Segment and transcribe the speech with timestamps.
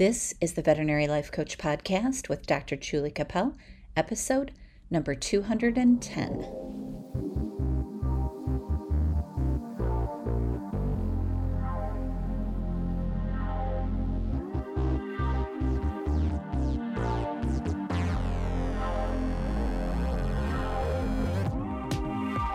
[0.00, 2.74] This is the Veterinary Life Coach Podcast with Dr.
[2.74, 3.54] Julie Cappel,
[3.94, 4.50] episode
[4.90, 6.26] number 210.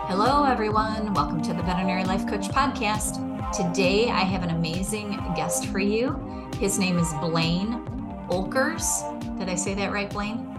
[0.07, 1.13] Hello, everyone.
[1.13, 3.21] Welcome to the Veterinary Life Coach Podcast.
[3.55, 6.44] Today, I have an amazing guest for you.
[6.59, 7.85] His name is Blaine
[8.29, 9.03] Oelkers.
[9.37, 10.57] Did I say that right, Blaine?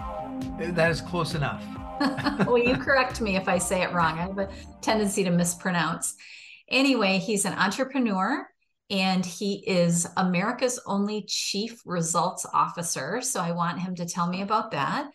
[0.58, 1.64] That is close enough.
[2.46, 4.18] well, you correct me if I say it wrong.
[4.18, 4.50] I have a
[4.82, 6.14] tendency to mispronounce.
[6.68, 8.46] Anyway, he's an entrepreneur
[8.90, 13.22] and he is America's only chief results officer.
[13.22, 15.08] So I want him to tell me about that.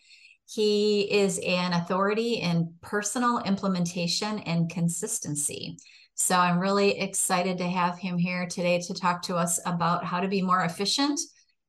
[0.49, 5.77] He is an authority in personal implementation and consistency.
[6.21, 10.19] So I'm really excited to have him here today to talk to us about how
[10.19, 11.19] to be more efficient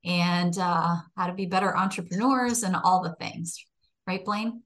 [0.05, 3.65] and uh, how to be better entrepreneurs and all the things.
[4.07, 4.63] Right, Blaine?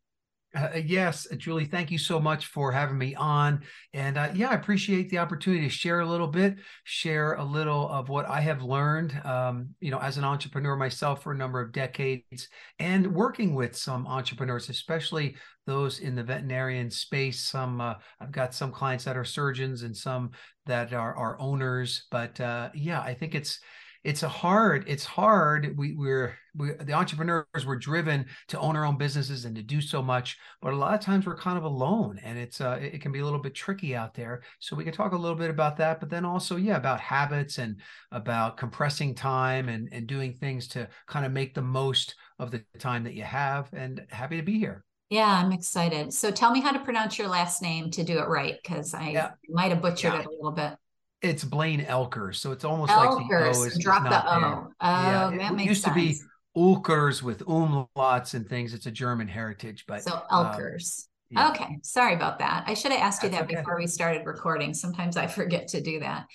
[0.56, 3.62] Uh, uh, yes, uh, Julie, thank you so much for having me on.
[3.92, 7.88] And uh, yeah, I appreciate the opportunity to share a little bit, share a little
[7.90, 11.60] of what I have learned, um, you know, as an entrepreneur myself for a number
[11.60, 17.40] of decades and working with some entrepreneurs, especially those in the veterinarian space.
[17.40, 20.30] Some, uh, I've got some clients that are surgeons and some
[20.64, 22.06] that are, are owners.
[22.10, 23.60] But uh, yeah, I think it's,
[24.06, 28.84] it's a hard it's hard we we're we, the entrepreneurs were driven to own our
[28.84, 31.64] own businesses and to do so much but a lot of times we're kind of
[31.64, 34.84] alone and it's uh it can be a little bit tricky out there so we
[34.84, 37.80] can talk a little bit about that but then also yeah about habits and
[38.12, 42.64] about compressing time and and doing things to kind of make the most of the
[42.78, 46.12] time that you have and happy to be here yeah, I'm excited.
[46.12, 49.10] So tell me how to pronounce your last name to do it right, because I
[49.10, 49.30] yeah.
[49.48, 50.18] might have butchered yeah.
[50.18, 50.76] it a little bit.
[51.22, 53.16] It's Blaine Oelkers, so it's almost Elkers.
[53.16, 54.40] like the O is drop the O.
[54.40, 54.50] There.
[54.50, 55.94] Oh, yeah, that it makes used sense.
[55.94, 56.20] to be
[56.56, 58.74] Ulkers with umlauts and things.
[58.74, 61.08] It's a German heritage, but so Elkers.
[61.08, 61.50] Um, yeah.
[61.50, 62.64] Okay, sorry about that.
[62.66, 63.60] I should have asked you That's that okay.
[63.60, 64.74] before we started recording.
[64.74, 66.26] Sometimes I forget to do that.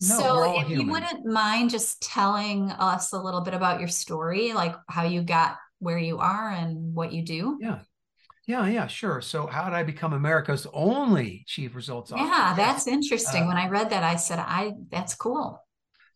[0.00, 0.86] No, so, if human.
[0.86, 5.22] you wouldn't mind just telling us a little bit about your story, like how you
[5.22, 7.58] got where you are and what you do.
[7.60, 7.80] Yeah.
[8.48, 9.20] Yeah, yeah, sure.
[9.20, 12.26] So, how did I become America's only chief results officer?
[12.26, 13.42] Yeah, that's interesting.
[13.42, 15.62] Uh, when I read that, I said, "I that's cool."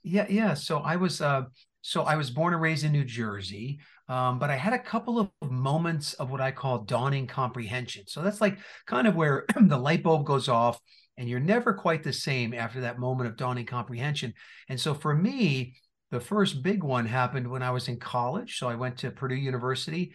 [0.03, 0.54] Yeah, yeah.
[0.54, 1.43] So I was, uh,
[1.82, 5.19] so I was born and raised in New Jersey, um, but I had a couple
[5.20, 8.04] of moments of what I call dawning comprehension.
[8.06, 8.56] So that's like
[8.87, 10.81] kind of where the light bulb goes off,
[11.19, 14.32] and you're never quite the same after that moment of dawning comprehension.
[14.70, 15.75] And so for me,
[16.10, 18.59] the first big one happened when I was in college.
[18.59, 20.14] So I went to Purdue University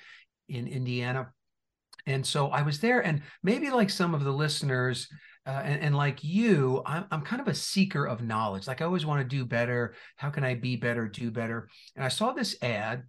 [0.50, 1.28] in Indiana
[2.08, 5.08] and so I was there, and maybe like some of the listeners,
[5.46, 8.68] uh, and, and, like you, I'm, I'm kind of a seeker of knowledge.
[8.68, 9.94] Like I always want to do better.
[10.16, 11.70] How can I be better, do better?
[11.96, 13.04] And I saw this ad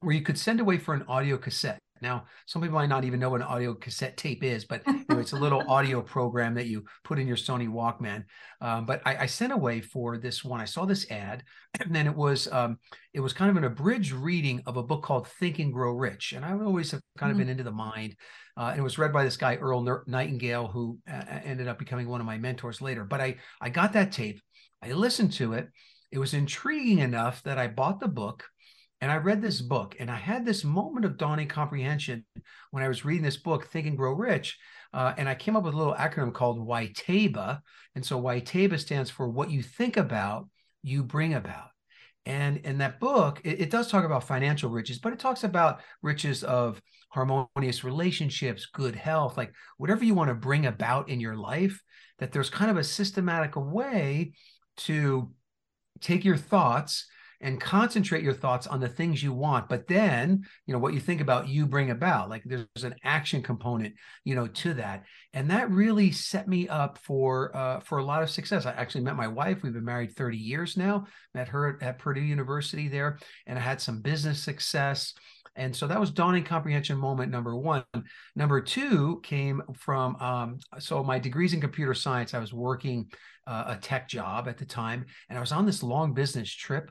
[0.00, 1.80] where you could send away for an audio cassette.
[2.00, 5.04] Now, some people might not even know what an audio cassette tape is, but you
[5.08, 8.24] know, it's a little audio program that you put in your Sony Walkman.
[8.60, 10.60] Um, but I, I, sent away for this one.
[10.60, 11.44] I saw this ad,
[11.80, 12.78] and then it was um,
[13.12, 16.32] it was kind of an abridged reading of a book called Think and Grow Rich.
[16.32, 17.42] And I always have kind of mm-hmm.
[17.42, 18.16] been into the mind.
[18.56, 22.08] Uh, and it was read by this guy Earl Nightingale, who uh, ended up becoming
[22.08, 23.04] one of my mentors later.
[23.04, 24.40] But I I got that tape.
[24.82, 25.68] I listened to it.
[26.10, 28.44] It was intriguing enough that I bought the book
[29.04, 32.24] and I read this book and I had this moment of dawning comprehension
[32.70, 34.56] when I was reading this book, Think and Grow Rich.
[34.94, 37.60] Uh, and I came up with a little acronym called YTABA.
[37.94, 40.48] And so YTABA stands for what you think about,
[40.82, 41.68] you bring about.
[42.24, 45.82] And in that book, it, it does talk about financial riches, but it talks about
[46.00, 51.36] riches of harmonious relationships, good health, like whatever you want to bring about in your
[51.36, 51.78] life,
[52.20, 54.32] that there's kind of a systematic way
[54.78, 55.30] to
[56.00, 57.06] take your thoughts
[57.44, 61.00] and concentrate your thoughts on the things you want but then you know what you
[61.00, 63.94] think about you bring about like there's an action component
[64.24, 65.04] you know to that.
[65.32, 68.66] And that really set me up for uh, for a lot of success.
[68.66, 69.62] I actually met my wife.
[69.62, 71.06] We've been married 30 years now.
[71.34, 75.14] Met her at purdue university there and i had some business success.
[75.56, 77.84] And so that was dawning comprehension moment number one.
[78.34, 83.08] Number two came from, um, so my degrees in computer science, I was working
[83.46, 86.90] uh, a tech job at the time, and I was on this long business trip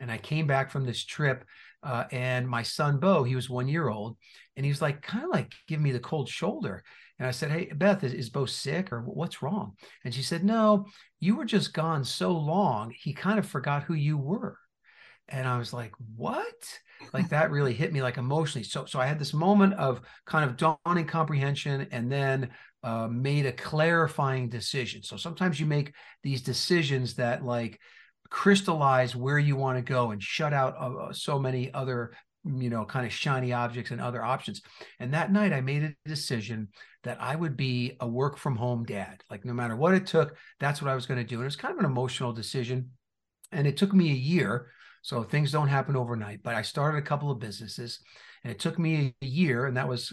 [0.00, 1.44] and I came back from this trip,
[1.82, 4.16] uh, and my son Bo, he was one year old,
[4.56, 6.82] and he was like, kind of like giving me the cold shoulder.
[7.18, 9.72] And I said, Hey, Beth, is, is Bo sick or what's wrong?
[10.04, 10.86] And she said, No,
[11.20, 14.56] you were just gone so long, he kind of forgot who you were.
[15.28, 16.78] And I was like, What?
[17.12, 18.64] Like that really hit me like emotionally.
[18.64, 22.50] So, so I had this moment of kind of dawning comprehension and then
[22.82, 25.02] uh, made a clarifying decision.
[25.02, 25.92] So sometimes you make
[26.22, 27.80] these decisions that like
[28.30, 32.12] crystallize where you want to go and shut out uh, so many other
[32.44, 34.62] you know kind of shiny objects and other options.
[35.00, 36.68] And that night i made a decision
[37.04, 39.22] that i would be a work from home dad.
[39.30, 41.36] Like no matter what it took that's what i was going to do.
[41.36, 42.90] And it was kind of an emotional decision.
[43.52, 44.70] And it took me a year
[45.02, 48.00] so things don't happen overnight but i started a couple of businesses.
[48.44, 50.12] And it took me a year and that was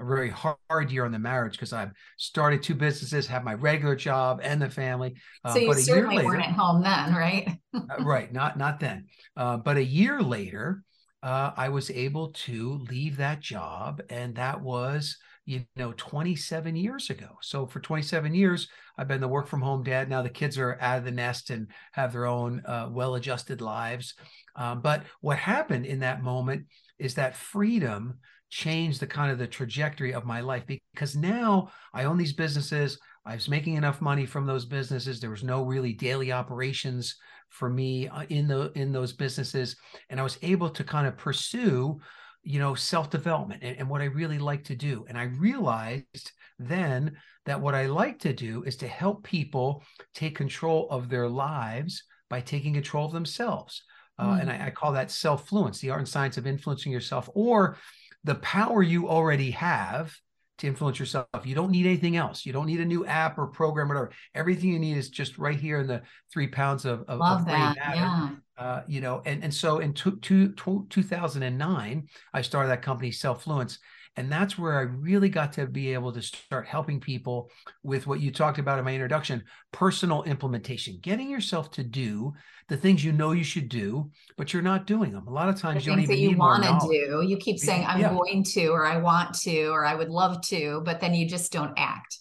[0.00, 3.96] a very hard year on the marriage because I've started two businesses, have my regular
[3.96, 5.14] job and the family.
[5.44, 7.48] Uh, so you certainly later, weren't at home then, right?
[7.74, 9.06] uh, right, not not then.
[9.36, 10.82] Uh, but a year later,
[11.22, 17.10] uh, I was able to leave that job, and that was you know 27 years
[17.10, 17.38] ago.
[17.42, 20.08] So for 27 years, I've been the work from home dad.
[20.08, 24.14] Now the kids are out of the nest and have their own uh, well-adjusted lives.
[24.56, 26.66] Um, but what happened in that moment
[26.98, 28.18] is that freedom
[28.50, 32.98] changed the kind of the trajectory of my life because now I own these businesses.
[33.24, 35.20] I was making enough money from those businesses.
[35.20, 37.16] There was no really daily operations
[37.48, 39.76] for me uh, in the in those businesses,
[40.08, 42.00] and I was able to kind of pursue,
[42.42, 45.04] you know, self development and, and what I really like to do.
[45.08, 47.16] And I realized then
[47.46, 49.82] that what I like to do is to help people
[50.14, 53.82] take control of their lives by taking control of themselves.
[54.18, 54.40] Uh, mm.
[54.42, 57.78] And I, I, call that self fluence, the art and science of influencing yourself, or
[58.24, 60.14] the power you already have
[60.58, 61.26] to influence yourself.
[61.44, 62.44] You don't need anything else.
[62.44, 64.12] You don't need a new app or program or whatever.
[64.34, 66.02] Everything you need is just right here in the
[66.32, 67.76] three pounds of, of, Love of that.
[67.76, 68.30] Yeah.
[68.58, 70.54] Uh, you know, and, and so in two, two,
[70.90, 73.78] 2009, I started that company, Selffluence.
[74.20, 77.50] And that's where I really got to be able to start helping people
[77.82, 82.34] with what you talked about in my introduction personal implementation, getting yourself to do
[82.68, 85.26] the things you know you should do, but you're not doing them.
[85.26, 87.22] A lot of times the you don't even that you want to do.
[87.26, 88.12] You keep saying, I'm yeah.
[88.12, 91.50] going to, or I want to, or I would love to, but then you just
[91.50, 92.18] don't act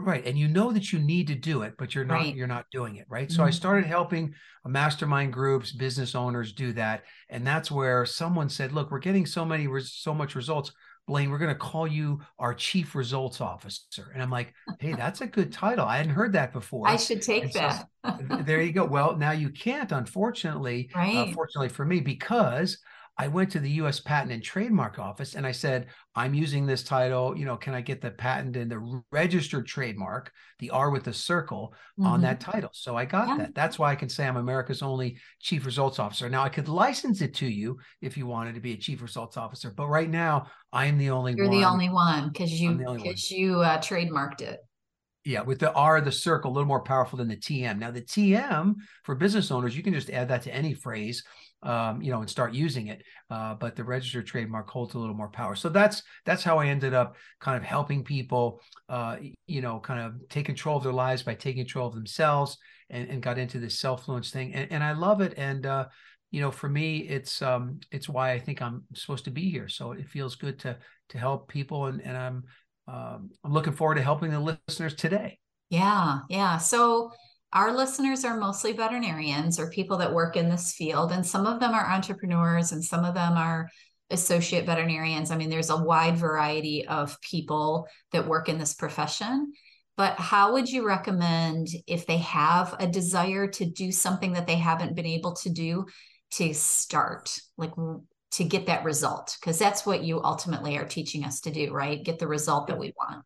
[0.00, 2.34] right and you know that you need to do it but you're not right.
[2.34, 3.36] you're not doing it right mm-hmm.
[3.36, 3.54] so i mm-hmm.
[3.54, 4.32] started helping
[4.64, 9.44] mastermind groups business owners do that and that's where someone said look we're getting so
[9.44, 10.72] many so much results
[11.06, 14.10] Blaine, we're going to call you our chief results officer.
[14.12, 15.86] And I'm like, hey, that's a good title.
[15.86, 16.88] I hadn't heard that before.
[16.88, 17.88] I should take that.
[18.44, 18.84] There you go.
[18.84, 21.16] Well, now you can't, unfortunately, uh, right.
[21.28, 22.78] uh, fortunately for me, because
[23.18, 26.82] I went to the US Patent and Trademark Office and I said, I'm using this
[26.82, 27.36] title.
[27.36, 31.12] You know, can I get the patent and the registered trademark, the R with the
[31.12, 32.08] circle mm-hmm.
[32.08, 32.70] on that title?
[32.72, 33.36] So I got yeah.
[33.38, 33.54] that.
[33.54, 36.28] That's why I can say I'm America's only chief results officer.
[36.28, 39.36] Now I could license it to you if you wanted to be a chief results
[39.36, 41.60] officer, but right now I am the only You're one.
[41.60, 44.60] the only one because you because you uh, trademarked it.
[45.24, 47.78] Yeah, with the R, the circle, a little more powerful than the TM.
[47.78, 48.74] Now, the TM
[49.04, 51.22] for business owners, you can just add that to any phrase
[51.62, 53.02] um, you know, and start using it.
[53.30, 55.54] Uh, but the registered trademark holds a little more power.
[55.54, 59.16] So that's that's how I ended up kind of helping people, uh,
[59.46, 62.58] you know, kind of take control of their lives by taking control of themselves,
[62.90, 64.54] and, and got into this self-fluence thing.
[64.54, 65.34] And, and I love it.
[65.36, 65.86] And uh,
[66.30, 69.68] you know, for me, it's um, it's why I think I'm supposed to be here.
[69.68, 70.78] So it feels good to
[71.10, 72.44] to help people, and and I'm
[72.88, 75.38] um, I'm looking forward to helping the listeners today.
[75.68, 76.58] Yeah, yeah.
[76.58, 77.12] So
[77.52, 81.60] our listeners are mostly veterinarians or people that work in this field, and some of
[81.60, 83.68] them are entrepreneurs and some of them are
[84.10, 85.30] associate veterinarians.
[85.30, 89.52] I mean, there's a wide variety of people that work in this profession.
[89.96, 94.56] But how would you recommend if they have a desire to do something that they
[94.56, 95.86] haven't been able to do
[96.32, 97.72] to start, like
[98.32, 99.36] to get that result?
[99.40, 102.02] Because that's what you ultimately are teaching us to do, right?
[102.02, 103.24] Get the result that we want.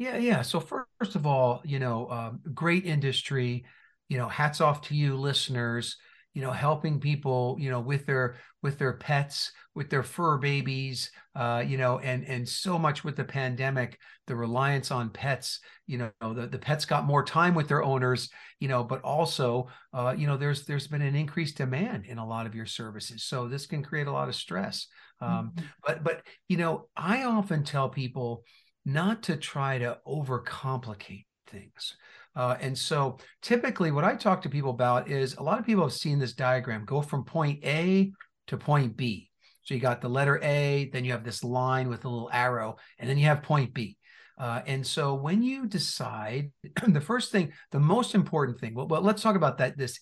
[0.00, 0.40] Yeah, yeah.
[0.40, 3.66] So first of all, you know, um, great industry.
[4.08, 5.98] You know, hats off to you, listeners.
[6.32, 11.10] You know, helping people, you know, with their with their pets, with their fur babies.
[11.36, 15.60] Uh, you know, and and so much with the pandemic, the reliance on pets.
[15.86, 18.30] You know, the the pets got more time with their owners.
[18.58, 22.26] You know, but also, uh, you know, there's there's been an increased demand in a
[22.26, 23.24] lot of your services.
[23.24, 24.86] So this can create a lot of stress.
[25.20, 25.66] Um, mm-hmm.
[25.84, 28.44] But but you know, I often tell people
[28.84, 31.96] not to try to overcomplicate things.
[32.36, 35.82] Uh, and so typically what I talk to people about is a lot of people
[35.82, 38.12] have seen this diagram go from point A
[38.46, 39.30] to point B.
[39.62, 42.76] So you got the letter A, then you have this line with a little arrow,
[42.98, 43.96] and then you have point B.
[44.38, 46.50] Uh, and so when you decide,
[46.88, 50.00] the first thing, the most important thing, well, well, let's talk about that this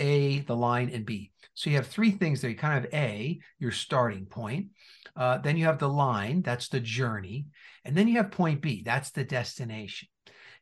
[0.00, 1.30] A, the line, and B.
[1.56, 2.50] So you have three things there.
[2.50, 4.68] You kind of A, your starting point.
[5.16, 7.46] Uh, then you have the line, that's the journey.
[7.84, 10.08] And then you have point B, that's the destination.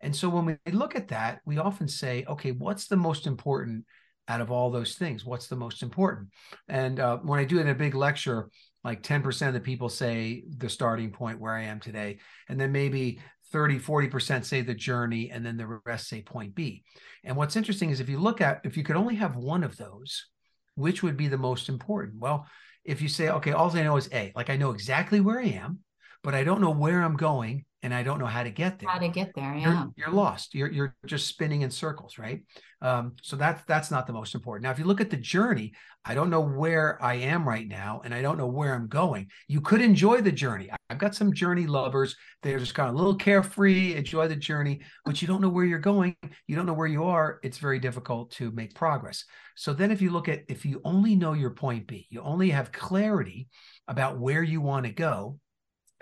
[0.01, 3.85] And so when we look at that, we often say, okay, what's the most important
[4.29, 5.25] out of all those things?
[5.25, 6.29] What's the most important?
[6.69, 8.49] And uh, when I do it in a big lecture,
[8.85, 12.19] like 10% of the people say the starting point where I am today.
[12.49, 13.19] And then maybe
[13.51, 16.85] 30, 40% say the journey, and then the rest say point B.
[17.25, 19.77] And what's interesting is if you look at, if you could only have one of
[19.77, 20.27] those,
[20.75, 22.21] which would be the most important?
[22.21, 22.47] Well,
[22.85, 25.47] if you say, okay, all I know is A, like I know exactly where I
[25.47, 25.81] am,
[26.25, 28.89] but I don't know where I'm going and I don't know how to get there.
[28.89, 29.55] How to get there?
[29.55, 30.55] Yeah, you're, you're lost.
[30.55, 32.41] You're you're just spinning in circles, right?
[32.81, 34.65] Um, so that's that's not the most important.
[34.65, 38.01] Now, if you look at the journey, I don't know where I am right now,
[38.03, 39.29] and I don't know where I'm going.
[39.49, 40.71] You could enjoy the journey.
[40.89, 42.17] I've got some journey lovers.
[42.43, 45.67] They're just kind of a little carefree, enjoy the journey, but you don't know where
[45.67, 46.17] you're going.
[46.47, 47.39] You don't know where you are.
[47.43, 49.27] It's very difficult to make progress.
[49.57, 52.49] So then, if you look at if you only know your point B, you only
[52.49, 53.49] have clarity
[53.89, 55.39] about where you want to go.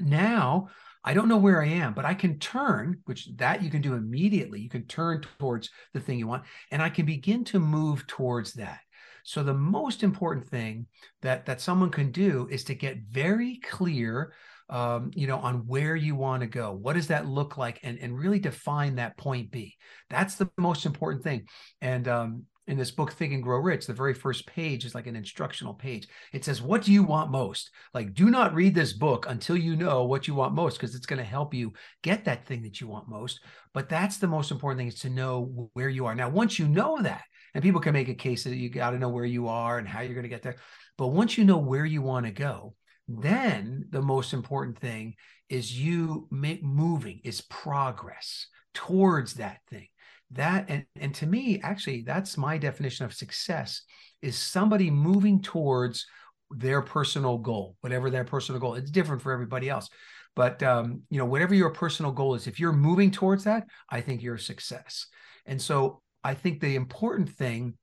[0.01, 0.69] Now
[1.05, 3.95] I don't know where I am, but I can turn, which that you can do
[3.95, 4.61] immediately.
[4.61, 8.53] You can turn towards the thing you want, and I can begin to move towards
[8.55, 8.81] that.
[9.25, 10.87] So the most important thing
[11.23, 14.33] that that someone can do is to get very clear,
[14.69, 16.73] um, you know, on where you want to go.
[16.73, 19.77] What does that look like, and and really define that point B.
[20.09, 21.47] That's the most important thing.
[21.81, 25.07] And um, in this book think and grow rich the very first page is like
[25.07, 26.07] an instructional page.
[26.33, 27.71] It says what do you want most?
[27.92, 31.07] Like do not read this book until you know what you want most because it's
[31.07, 33.40] going to help you get that thing that you want most.
[33.75, 36.14] But that's the most important thing is to know where you are.
[36.14, 38.99] Now once you know that and people can make a case that you got to
[38.99, 40.57] know where you are and how you're going to get there
[40.99, 42.75] but once you know where you want to go
[43.09, 45.14] then the most important thing
[45.49, 49.88] is you make moving is progress towards that thing
[50.33, 53.83] that and, and to me actually that's my definition of success
[54.23, 56.07] is somebody moving towards
[56.51, 59.89] their personal goal whatever their personal goal it's different for everybody else.
[60.35, 64.01] But um, you know whatever your personal goal is if you're moving towards that i
[64.01, 65.07] think you're a success.
[65.47, 67.75] And so i think the important thing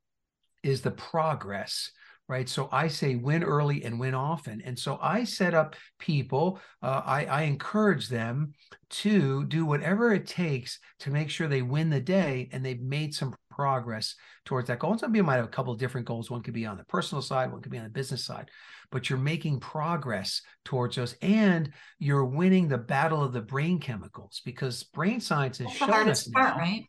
[0.63, 1.91] is the progress
[2.29, 2.47] right?
[2.47, 4.61] So I say win early and win often.
[4.61, 8.53] And so I set up people, uh, I, I encourage them
[8.91, 13.15] to do whatever it takes to make sure they win the day and they've made
[13.15, 14.91] some progress towards that goal.
[14.91, 16.29] And some people might have a couple of different goals.
[16.29, 18.49] One could be on the personal side, one could be on the business side,
[18.91, 24.43] but you're making progress towards those and you're winning the battle of the brain chemicals
[24.45, 26.85] because brain science has That's shown us now, right?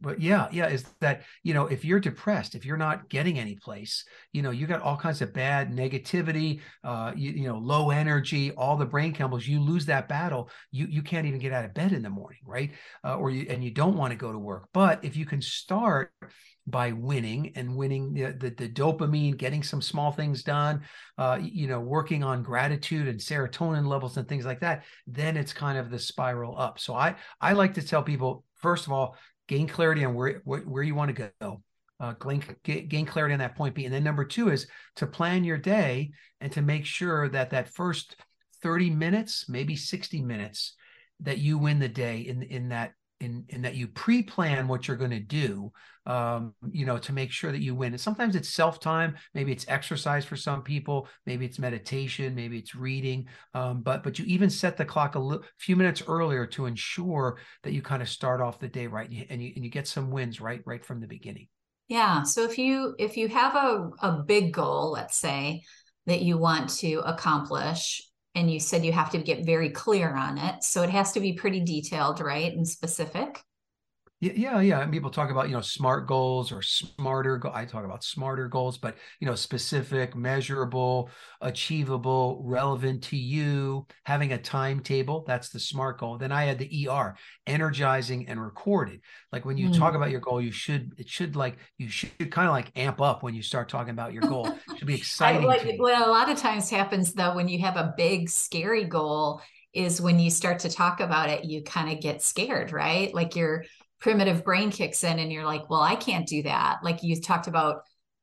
[0.00, 3.56] But yeah yeah is that you know if you're depressed if you're not getting any
[3.56, 7.90] place you know you got all kinds of bad negativity uh you, you know low
[7.90, 11.64] energy all the brain chemicals you lose that battle you you can't even get out
[11.64, 12.72] of bed in the morning right
[13.04, 15.42] uh, or you and you don't want to go to work but if you can
[15.42, 16.12] start
[16.66, 20.82] by winning and winning the, the, the, dopamine, getting some small things done,
[21.18, 25.52] uh, you know, working on gratitude and serotonin levels and things like that, then it's
[25.52, 26.78] kind of the spiral up.
[26.78, 29.16] So I I like to tell people, first of all,
[29.50, 31.60] gain clarity on where where, where you want to go
[31.98, 33.84] uh, gain, gain clarity on that point b.
[33.84, 37.68] And then number two is to plan your day and to make sure that that
[37.68, 38.16] first
[38.62, 40.76] 30 minutes maybe 60 minutes
[41.18, 44.96] that you win the day in in that in, in that you pre-plan what you're
[44.96, 45.72] going to do
[46.06, 47.92] um, you know to make sure that you win.
[47.92, 49.16] And sometimes it's self-time.
[49.34, 51.08] Maybe it's exercise for some people.
[51.26, 52.34] Maybe it's meditation.
[52.34, 53.26] Maybe it's reading.
[53.54, 57.72] Um, but but you even set the clock a few minutes earlier to ensure that
[57.72, 59.86] you kind of start off the day right and you, and you, and you get
[59.86, 61.48] some wins right right from the beginning.
[61.88, 62.22] Yeah.
[62.22, 65.62] So if you if you have a, a big goal let's say
[66.06, 68.02] that you want to accomplish
[68.34, 70.62] and you said you have to get very clear on it.
[70.62, 73.42] So it has to be pretty detailed right and specific
[74.20, 77.38] yeah, yeah, And people talk about you know smart goals or smarter.
[77.38, 81.08] Go- I talk about smarter goals, but you know specific, measurable,
[81.40, 83.86] achievable, relevant to you.
[84.04, 85.24] Having a timetable.
[85.26, 86.18] That's the smart goal.
[86.18, 89.00] Then I had the ER, energizing and recorded.
[89.32, 89.78] Like when you mm.
[89.78, 93.00] talk about your goal, you should it should like you should kind of like amp
[93.00, 94.48] up when you start talking about your goal.
[94.48, 95.44] It should be exciting.
[95.44, 98.84] I, like what a lot of times happens though when you have a big scary
[98.84, 99.40] goal
[99.72, 103.14] is when you start to talk about it, you kind of get scared, right?
[103.14, 103.64] Like you're
[104.00, 106.78] primitive brain kicks in and you're like, well, I can't do that.
[106.82, 107.82] Like you talked about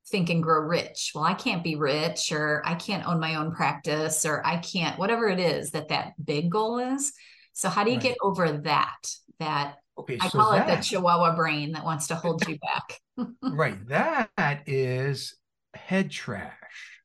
[0.09, 1.11] think and grow rich.
[1.13, 4.97] Well, I can't be rich or I can't own my own practice or I can't,
[4.97, 7.13] whatever it is that that big goal is.
[7.53, 8.03] So how do you right.
[8.03, 8.97] get over that?
[9.39, 12.57] That okay, I so call that, it the chihuahua brain that wants to hold you
[12.57, 13.27] back.
[13.41, 13.87] right.
[13.87, 15.35] That is
[15.73, 16.53] head trash.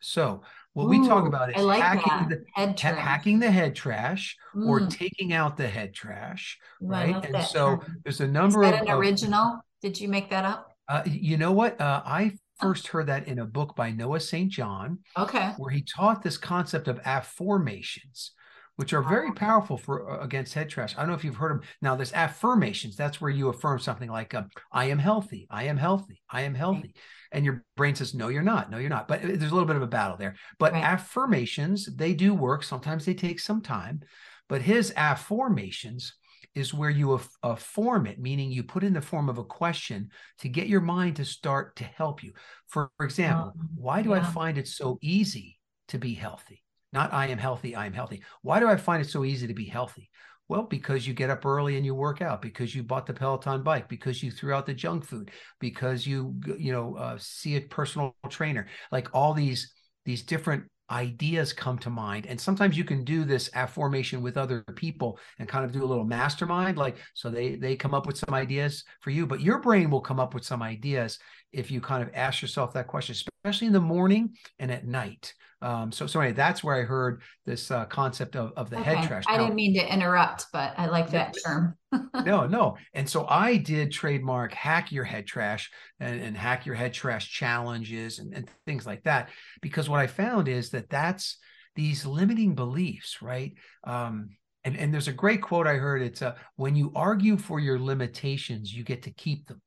[0.01, 0.43] So
[0.75, 4.37] what Ooh, we talk about is like hacking, the, head ha- hacking the head trash
[4.55, 4.67] mm.
[4.67, 7.25] or taking out the head trash, right?
[7.25, 9.61] And so there's a number is that of an original.
[9.83, 10.77] Did you make that up?
[10.89, 11.81] Uh, you know what?
[11.81, 14.51] Uh, I first heard that in a book by Noah St.
[14.51, 15.01] John.
[15.19, 15.53] Okay.
[15.59, 18.33] Where he taught this concept of affirmations
[18.77, 20.95] which are very powerful for uh, against head trash.
[20.97, 21.69] I don't know if you've heard them.
[21.81, 22.97] Now, there's affirmations.
[22.97, 25.47] That's where you affirm something like, uh, "I am healthy.
[25.51, 26.23] I am healthy.
[26.31, 26.95] I am healthy,"
[27.33, 28.71] and your brain says, "No, you're not.
[28.71, 30.37] No, you're not." But uh, there's a little bit of a battle there.
[30.59, 30.83] But right.
[30.83, 32.63] affirmations, they do work.
[32.63, 34.01] Sometimes they take some time.
[34.49, 36.15] But his affirmations
[36.55, 40.11] is where you uh, form it, meaning you put in the form of a question
[40.39, 42.33] to get your mind to start to help you.
[42.69, 44.17] For example, um, why do yeah.
[44.17, 46.63] I find it so easy to be healthy?
[46.93, 48.23] Not I am healthy, I am healthy.
[48.43, 50.11] Why do I find it so easy to be healthy?
[50.49, 53.63] Well, because you get up early and you work out, because you bought the Peloton
[53.63, 55.31] bike, because you threw out the junk food,
[55.61, 59.73] because you you know uh, see a personal trainer, like all these
[60.05, 64.63] these different ideas come to mind and sometimes you can do this affirmation with other
[64.77, 68.19] people and kind of do a little mastermind like so they they come up with
[68.19, 71.19] some ideas for you but your brain will come up with some ideas
[71.53, 75.35] if you kind of ask yourself that question especially in the morning and at night
[75.63, 78.97] um, so, so anyway, that's where I heard this uh, concept of, of the okay.
[78.97, 79.25] head trash.
[79.29, 81.79] I didn't mean to interrupt, but I like that term.
[82.27, 82.77] no, no.
[82.95, 87.31] And so I did trademark hack your head trash and, and hack your head trash
[87.31, 89.29] challenges and, and things like that.
[89.61, 91.39] Because what I found is that that's
[91.77, 93.53] these limiting beliefs, right?
[93.85, 94.31] Um,
[94.65, 96.03] and, and there's a great quote I heard.
[96.03, 99.61] It's uh, when you argue for your limitations, you get to keep them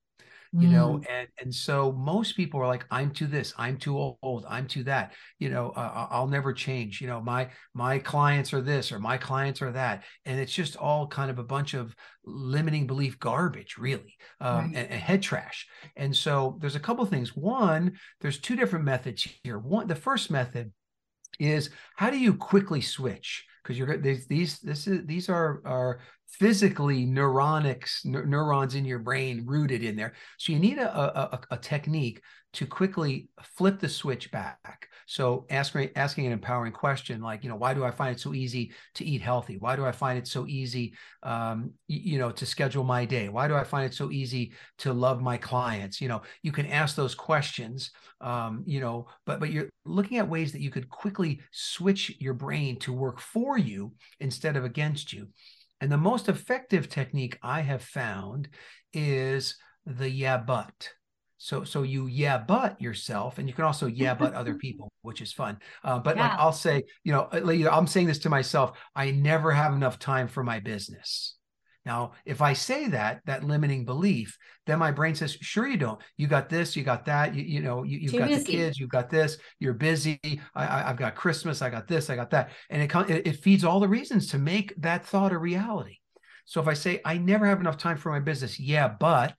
[0.57, 1.05] you know mm.
[1.09, 4.83] and and so most people are like i'm too this i'm too old i'm too
[4.83, 8.99] that you know uh, i'll never change you know my my clients are this or
[8.99, 11.93] my clients are that and it's just all kind of a bunch of
[12.23, 14.65] limiting belief garbage really um, right.
[14.75, 19.27] and, and, head trash and so there's a couple things one there's two different methods
[19.43, 20.71] here one the first method
[21.37, 25.99] is how do you quickly switch because you're these these this is these are are
[26.27, 30.13] physically neuronics neurons in your brain rooted in there.
[30.37, 32.21] So you need a, a, a technique
[32.53, 34.87] to quickly flip the switch back.
[35.07, 38.33] So asking asking an empowering question like you know why do i find it so
[38.33, 39.57] easy to eat healthy?
[39.57, 40.93] Why do i find it so easy
[41.23, 43.29] um, you know to schedule my day?
[43.29, 45.99] Why do i find it so easy to love my clients?
[45.99, 47.91] You know you can ask those questions
[48.21, 52.33] um, you know but but you're looking at ways that you could quickly switch your
[52.33, 55.27] brain to work for you instead of against you
[55.81, 58.49] and the most effective technique I have found
[58.93, 60.89] is the yeah, but.
[61.37, 65.21] So, so you yeah, but yourself, and you can also yeah, but other people, which
[65.21, 65.59] is fun.
[65.83, 66.23] Uh, but yeah.
[66.23, 68.77] like I'll say, you know, I'm saying this to myself.
[68.95, 71.34] I never have enough time for my business.
[71.85, 76.01] Now, if I say that, that limiting belief, then my brain says, sure, you don't.
[76.17, 78.43] You got this, you got that, you, you know, you, have got busy.
[78.43, 80.19] the kids, you've got this, you're busy.
[80.55, 82.49] I, have got Christmas, I got this, I got that.
[82.69, 85.97] And it, it feeds all the reasons to make that thought a reality.
[86.45, 89.35] So if I say, I never have enough time for my business, yeah, but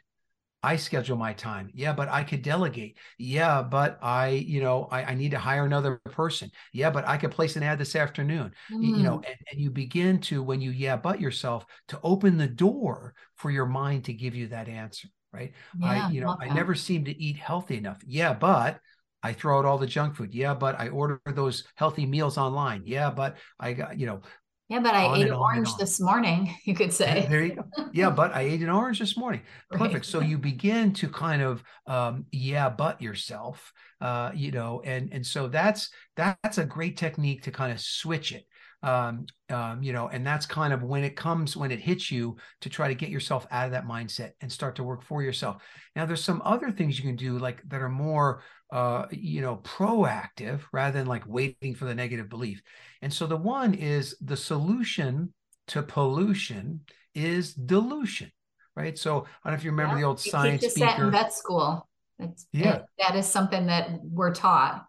[0.63, 1.71] I schedule my time.
[1.75, 2.99] Yeah, but I could delegate.
[3.19, 6.51] Yeah, but I, you know, I, I need to hire another person.
[6.73, 8.53] Yeah, but I could place an ad this afternoon.
[8.73, 8.83] Mm.
[8.83, 9.27] You know, mm.
[9.29, 13.51] and, and you begin to, when you yeah, but yourself, to open the door for
[13.51, 15.09] your mind to give you that answer.
[15.33, 15.53] Right.
[15.79, 18.01] Yeah, I, you know, I never seem to eat healthy enough.
[18.07, 18.81] Yeah, but
[19.23, 20.33] I throw out all the junk food.
[20.33, 22.83] Yeah, but I order those healthy meals online.
[22.87, 24.23] Yeah, but I got, you know,
[24.69, 27.27] yeah, but I ate an orange this morning, you could say.
[27.31, 27.89] there you go.
[27.93, 29.43] Yeah, but I ate an orange this morning.
[29.71, 29.95] Perfect.
[29.95, 30.05] Right.
[30.05, 33.73] So you begin to kind of um, yeah, but yourself.
[34.01, 38.33] Uh, you know, and and so that's that's a great technique to kind of switch
[38.33, 38.45] it.
[38.83, 42.37] Um, um, you know, and that's kind of when it comes when it hits you
[42.61, 45.63] to try to get yourself out of that mindset and start to work for yourself.
[45.95, 49.57] Now, there's some other things you can do like that are more uh, you know,
[49.57, 52.63] proactive rather than like waiting for the negative belief.
[53.03, 55.33] And so the one is the solution
[55.69, 56.81] to pollution
[57.15, 58.31] is dilution,
[58.75, 58.99] right?
[58.99, 60.87] So I don't know if you remember yeah, the old science teach speaker.
[60.87, 61.89] that in vet school.
[62.19, 64.87] It's, yeah, it, that is something that we're taught.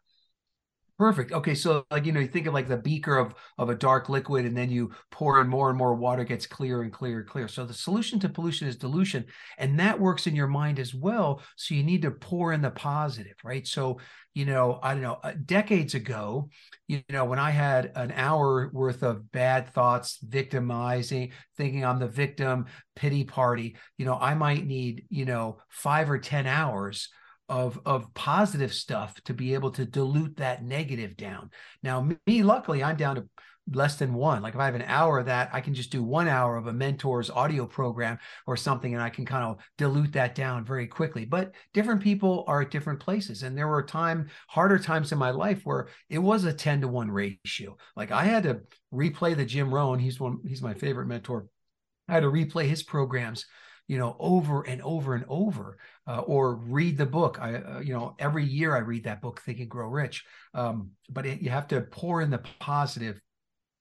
[0.97, 1.31] Perfect.
[1.31, 4.09] Okay, so like you know, you think of like the beaker of of a dark
[4.09, 7.29] liquid, and then you pour in more and more water, gets clearer and clearer and
[7.29, 7.47] clearer.
[7.47, 9.25] So the solution to pollution is dilution,
[9.59, 11.43] and that works in your mind as well.
[11.55, 13.67] So you need to pour in the positive, right?
[13.67, 13.99] So
[14.33, 16.49] you know, I don't know, uh, decades ago,
[16.87, 22.07] you know, when I had an hour worth of bad thoughts, victimizing, thinking I'm the
[22.07, 27.09] victim, pity party, you know, I might need you know five or ten hours
[27.49, 31.49] of of positive stuff to be able to dilute that negative down.
[31.83, 33.29] Now, me, luckily, I'm down to
[33.73, 34.41] less than one.
[34.41, 36.67] Like if I have an hour of that, I can just do one hour of
[36.67, 40.87] a mentor's audio program or something, and I can kind of dilute that down very
[40.87, 41.25] quickly.
[41.25, 43.43] But different people are at different places.
[43.43, 46.87] And there were time, harder times in my life where it was a 10 to
[46.87, 47.77] 1 ratio.
[47.95, 48.61] Like I had to
[48.93, 51.47] replay the Jim Rohn, he's one, he's my favorite mentor.
[52.07, 53.45] I had to replay his programs
[53.87, 57.39] you know over and over and over uh, or read the book.
[57.41, 60.23] I uh, you know every year i read that book think and grow rich.
[60.53, 63.21] Um, but it, you have to pour in the positive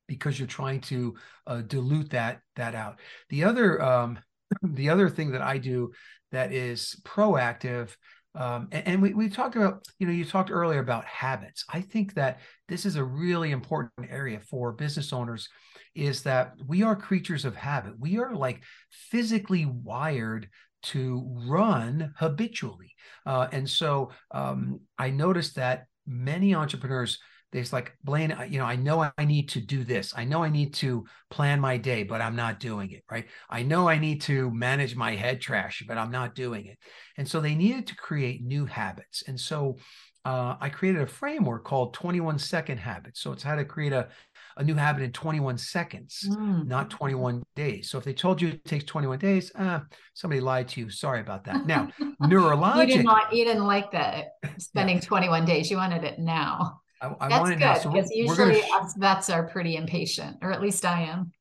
[0.09, 1.15] because you're trying to
[1.47, 3.01] uh, dilute that that out.
[3.29, 4.19] The other um,
[4.63, 5.93] the other thing that i do
[6.33, 7.97] that is proactive
[8.35, 11.65] Um, and, and we, we talked about, you know, you talked earlier about habits.
[11.73, 15.49] I think that this is a really important area for business owners
[15.97, 17.99] is that we are creatures of habit.
[17.99, 20.49] We are like physically wired
[20.85, 22.95] to run habitually.
[23.25, 27.19] Uh, and so um, I noticed that many entrepreneurs,
[27.51, 30.13] they's like, Blaine, you know, I know I need to do this.
[30.17, 33.27] I know I need to plan my day, but I'm not doing it, right?
[33.51, 36.79] I know I need to manage my head trash, but I'm not doing it.
[37.17, 39.25] And so they needed to create new habits.
[39.27, 39.79] And so
[40.25, 43.21] uh, I created a framework called 21 second habits.
[43.21, 44.09] So it's how to create a,
[44.57, 46.67] a new habit in 21 seconds, mm.
[46.67, 47.91] not 21 days.
[47.91, 49.81] So if they told you it takes 21 days, uh,
[50.15, 50.91] somebody lied to you.
[50.91, 51.67] Sorry about that.
[51.67, 51.91] Now,
[52.23, 52.81] neurologic.
[52.89, 55.03] you, didn't like, you didn't like that spending yeah.
[55.03, 55.71] 21 days.
[55.71, 56.81] You wanted it now.
[57.03, 57.75] I, I That's good now.
[57.75, 61.33] So because usually sh- us vets are pretty impatient, or at least I am.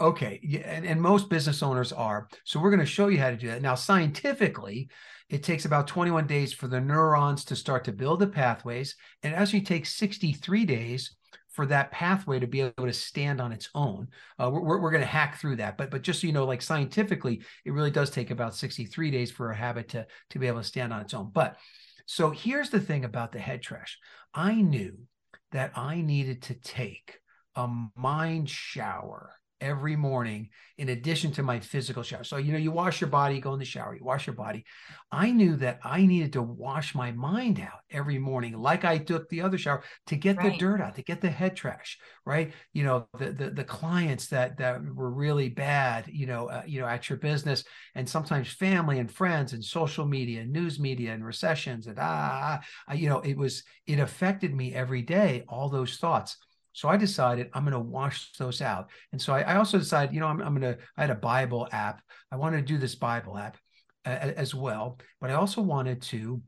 [0.00, 0.40] Okay.
[0.42, 2.28] Yeah, and, and most business owners are.
[2.44, 3.62] So we're going to show you how to do that.
[3.62, 4.88] Now, scientifically,
[5.28, 8.94] it takes about 21 days for the neurons to start to build the pathways.
[9.22, 11.16] And it actually takes 63 days
[11.52, 14.08] for that pathway to be able to stand on its own.
[14.38, 16.62] Uh, we're we're going to hack through that, but but just so you know, like
[16.62, 20.60] scientifically, it really does take about 63 days for a habit to to be able
[20.60, 21.30] to stand on its own.
[21.32, 21.56] But
[22.06, 23.98] so here's the thing about the head trash.
[24.34, 24.98] I knew
[25.52, 27.18] that I needed to take
[27.54, 32.24] a mind shower every morning in addition to my physical shower.
[32.24, 34.64] So, you know, you wash your body, go in the shower, you wash your body.
[35.12, 39.28] I knew that I needed to wash my mind out every morning, like I took
[39.28, 40.52] the other shower to get right.
[40.52, 42.52] the dirt out, to get the head trash, right?
[42.72, 46.80] You know, the, the, the clients that, that were really bad, you know, uh, you
[46.80, 47.62] know, at your business
[47.94, 52.60] and sometimes family and friends and social media and news media and recessions and ah,
[52.88, 56.36] ah you know, it was, it affected me every day, all those thoughts.
[56.72, 58.90] So I decided I'm going to wash those out.
[59.12, 61.14] And so I, I also decided, you know, I'm, I'm going to, I had a
[61.14, 62.00] Bible app.
[62.30, 63.56] I wanted to do this Bible app
[64.06, 66.42] uh, as well, but I also wanted to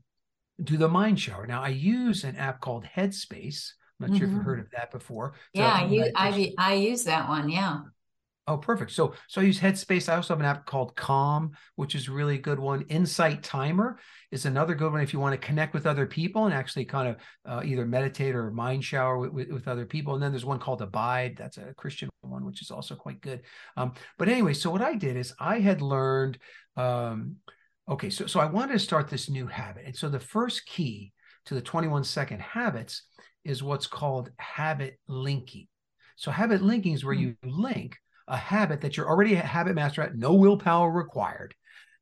[0.63, 1.45] do the mind shower.
[1.45, 3.71] Now I use an app called Headspace.
[3.99, 4.17] I'm not mm-hmm.
[4.17, 4.49] sure if you've mm-hmm.
[4.49, 5.35] heard of that before.
[5.53, 7.49] Yeah, you, I, I use that one.
[7.49, 7.81] Yeah.
[8.47, 8.91] Oh, perfect.
[8.91, 10.07] So, so I use Headspace.
[10.07, 12.83] I also have an app called Calm, which is really a good one.
[12.89, 13.97] Insight Timer
[14.31, 17.07] is another good one if you want to connect with other people and actually kind
[17.09, 20.13] of uh, either meditate or mind shower with, with, with, other people.
[20.13, 21.35] And then there's one called Abide.
[21.35, 23.41] That's a Christian one, which is also quite good.
[23.77, 26.37] Um, but anyway, so what I did is I had learned.
[26.77, 27.37] Um,
[27.89, 31.13] okay, so so I wanted to start this new habit, and so the first key
[31.45, 33.03] to the 21 second habits
[33.43, 35.67] is what's called habit linking.
[36.15, 37.21] So habit linking is where hmm.
[37.21, 37.97] you link
[38.27, 41.53] a habit that you're already a habit master at, no willpower required,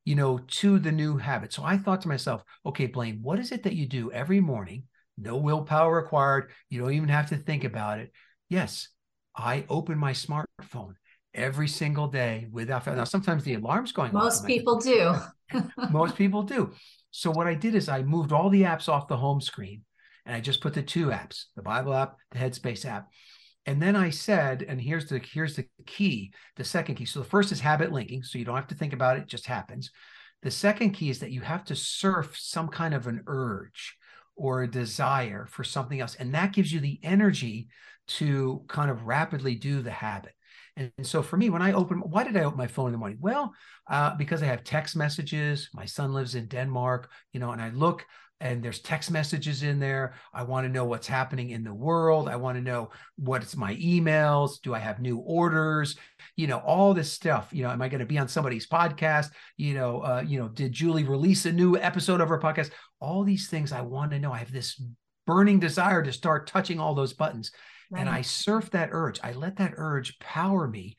[0.05, 1.53] you know, to the new habit.
[1.53, 4.83] So I thought to myself, okay, Blaine, what is it that you do every morning?
[5.17, 6.51] No willpower required.
[6.69, 8.11] You don't even have to think about it.
[8.49, 8.89] Yes,
[9.35, 10.93] I open my smartphone
[11.33, 15.15] every single day without now sometimes the alarm's going most people do
[15.89, 16.71] most people do
[17.09, 19.83] so what i did is i moved all the apps off the home screen
[20.25, 23.07] and i just put the two apps the bible app the headspace app
[23.65, 27.05] and then I said, and here's the here's the key, the second key.
[27.05, 29.27] So the first is habit linking, so you don't have to think about it, it
[29.27, 29.91] just happens.
[30.41, 33.97] The second key is that you have to surf some kind of an urge
[34.35, 36.15] or a desire for something else.
[36.15, 37.67] And that gives you the energy
[38.07, 40.33] to kind of rapidly do the habit.
[40.75, 42.97] And, so for me, when I open, why did I open my phone in the
[42.97, 43.19] morning?
[43.21, 43.53] Well,
[43.89, 45.69] uh, because I have text messages.
[45.73, 48.05] My son lives in Denmark, you know, and I look,
[48.43, 50.15] and there's text messages in there.
[50.33, 52.27] I want to know what's happening in the world.
[52.27, 54.61] I want to know what's my emails.
[54.61, 55.95] Do I have new orders?
[56.35, 57.47] You know, all this stuff.
[57.53, 59.31] You know, am I going to be on somebody's podcast?
[59.55, 62.71] You know, uh, you know, did Julie release a new episode of her podcast?
[62.99, 64.33] All these things I want to know.
[64.33, 64.79] I have this
[65.25, 67.49] burning desire to start touching all those buttons.
[67.89, 68.01] Right.
[68.01, 69.21] And I surf that urge.
[69.23, 70.97] I let that urge power me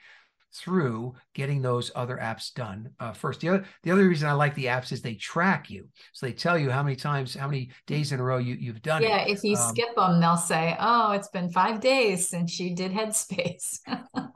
[0.54, 3.40] through getting those other apps done uh, first.
[3.40, 6.32] The other the other reason I like the apps is they track you, so they
[6.32, 9.22] tell you how many times, how many days in a row you you've done yeah,
[9.22, 9.30] it.
[9.30, 12.92] if you um, skip them, they'll say, "Oh, it's been five days since you did
[12.92, 13.80] Headspace."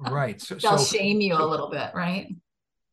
[0.00, 0.42] right.
[0.48, 2.28] So they'll so, shame you so, a little bit, right?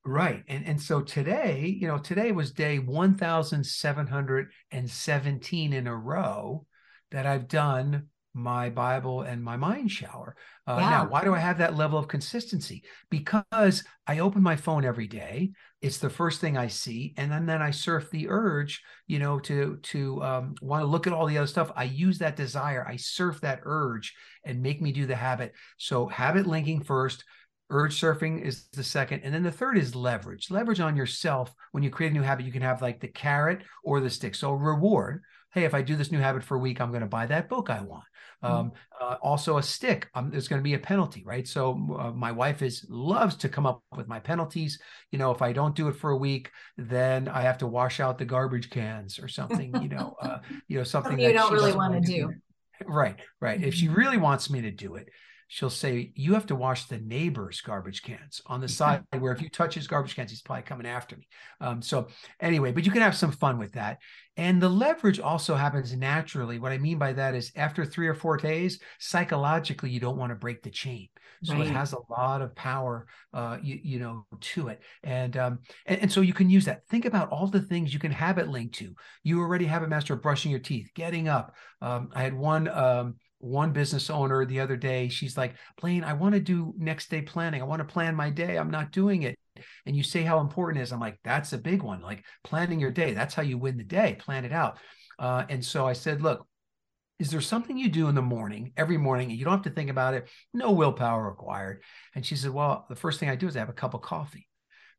[0.06, 0.44] Right.
[0.48, 6.66] And and so today, you know, today was day 1717 in a row
[7.12, 10.36] that I've done my Bible and my mind shower.
[10.68, 10.90] Uh, yeah.
[10.90, 12.84] Now, why do I have that level of consistency?
[13.10, 15.52] Because I open my phone every day.
[15.82, 19.40] It's the first thing I see, and then then I surf the urge, you know,
[19.40, 21.72] to to um, want to look at all the other stuff.
[21.78, 22.86] I use that desire.
[22.86, 25.54] I surf that urge and make me do the habit.
[25.78, 27.24] So habit linking first.
[27.72, 29.22] Urge surfing is the second.
[29.24, 30.52] And then the third is leverage.
[30.52, 31.52] Leverage on yourself.
[31.72, 34.36] When you create a new habit, you can have like the carrot or the stick.
[34.36, 35.24] So reward.
[35.56, 37.48] Hey, if I do this new habit for a week, I'm going to buy that
[37.48, 38.04] book I want
[38.44, 40.10] Um, uh, also, a stick.
[40.14, 41.48] Um, there's going to be a penalty, right?
[41.48, 44.80] So uh, my wife is loves to come up with my penalties.
[45.12, 48.02] You know, if I don't do it for a week, then I have to wash
[48.02, 49.82] out the garbage cans or something.
[49.82, 52.34] You know, uh, you know something you don't really want to do.
[52.86, 53.64] Right, right.
[53.64, 55.08] If she really wants me to do it,
[55.48, 59.42] she'll say, You have to wash the neighbor's garbage cans on the side where if
[59.42, 61.28] you touch his garbage cans, he's probably coming after me.
[61.62, 62.08] Um, so,
[62.40, 64.00] anyway, but you can have some fun with that.
[64.38, 66.60] And the leverage also happens naturally.
[66.60, 70.32] What I mean by that is after three or four days, psychologically, you don't want
[70.32, 71.08] to break the chain.
[71.44, 71.68] So right.
[71.68, 74.82] it has a lot of power, uh, you, you know, to it.
[75.04, 76.88] And, um, and, and so you can use that.
[76.88, 78.94] Think about all the things you can habit link to.
[79.24, 81.54] You already have a master of brushing your teeth, getting up.
[81.82, 86.14] Um, I had one um, one business owner the other day she's like blaine i
[86.14, 87.62] want to do next day planning.
[87.62, 88.58] I want to plan my day.
[88.58, 89.38] I'm not doing it.
[89.86, 90.92] And you say how important is.
[90.92, 92.02] I'm like that's a big one.
[92.02, 93.14] Like planning your day.
[93.14, 94.16] That's how you win the day.
[94.20, 94.80] Plan it out.
[95.18, 96.46] Uh, and so i said look
[97.18, 99.70] is there something you do in the morning every morning and you don't have to
[99.70, 100.28] think about it?
[100.54, 101.82] No willpower required.
[102.14, 104.02] And she said well the first thing i do is i have a cup of
[104.02, 104.48] coffee.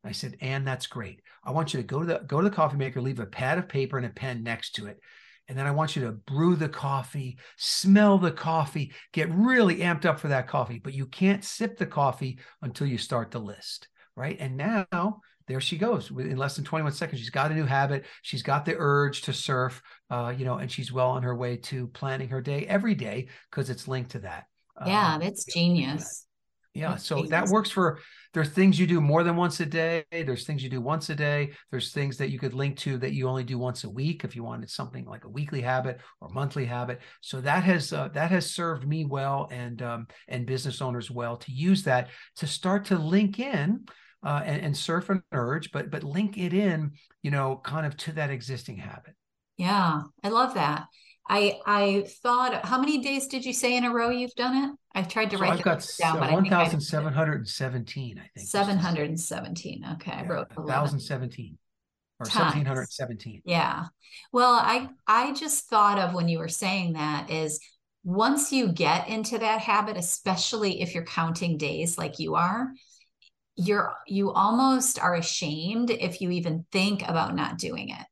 [0.03, 1.21] I said, and that's great.
[1.43, 3.57] I want you to go to the go to the coffee maker, leave a pad
[3.57, 4.99] of paper and a pen next to it.
[5.47, 10.05] And then I want you to brew the coffee, smell the coffee, get really amped
[10.05, 10.79] up for that coffee.
[10.79, 14.35] But you can't sip the coffee until you start the list, right?
[14.39, 16.09] And now there she goes.
[16.11, 18.05] In less than 21 seconds, she's got a new habit.
[18.21, 21.57] She's got the urge to surf, uh, you know, and she's well on her way
[21.57, 24.45] to planning her day every day because it's linked to that.
[24.85, 26.25] Yeah, um, that's genius.
[26.73, 26.97] Yeah.
[26.97, 27.99] So that works for
[28.33, 30.05] there's things you do more than once a day.
[30.11, 31.51] There's things you do once a day.
[31.71, 34.35] There's things that you could link to that you only do once a week if
[34.35, 37.01] you wanted something like a weekly habit or monthly habit.
[37.21, 41.37] So that has uh, that has served me well and um, and business owners well
[41.37, 43.85] to use that to start to link in
[44.23, 47.95] uh, and, and surf an urge, but but link it in, you know, kind of
[47.97, 49.15] to that existing habit.
[49.57, 50.85] Yeah, I love that.
[51.29, 54.71] I I thought how many days did you say in a row you've done it?
[54.95, 58.47] I've tried to so write I've got down, but 1,717, I think.
[58.47, 59.85] 717.
[59.93, 60.11] Okay.
[60.11, 61.57] Yeah, I wrote 1,017
[62.19, 63.41] or 1,717.
[63.45, 63.85] Yeah.
[64.31, 67.59] Well, I I just thought of when you were saying that is
[68.03, 72.71] once you get into that habit, especially if you're counting days like you are,
[73.55, 78.05] you're you almost are ashamed if you even think about not doing it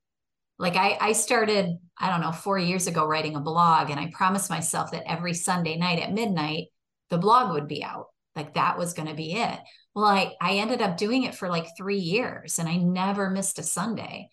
[0.58, 4.12] like I, I started i don't know four years ago writing a blog and i
[4.14, 6.68] promised myself that every sunday night at midnight
[7.10, 8.08] the blog would be out.
[8.36, 9.60] Like that was going to be it.
[9.94, 13.60] Well i i ended up doing it for like three years and i never missed
[13.60, 14.30] a sunday.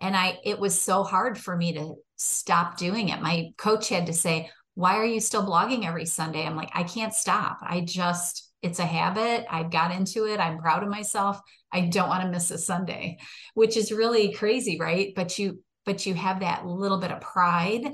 [0.00, 3.22] And i it was so hard for me to stop doing it.
[3.22, 6.44] My coach had to say why are you still blogging every sunday?
[6.44, 7.58] I'm like i can't stop.
[7.62, 9.46] I just it's a habit.
[9.50, 10.40] I got into it.
[10.40, 11.40] I'm proud of myself.
[11.72, 13.18] I don't want to miss a sunday
[13.54, 15.14] which is really crazy right?
[15.16, 17.86] But you but you have that little bit of pride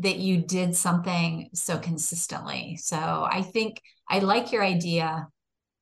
[0.00, 2.76] that you did something so consistently.
[2.76, 5.28] So I think I like your idea,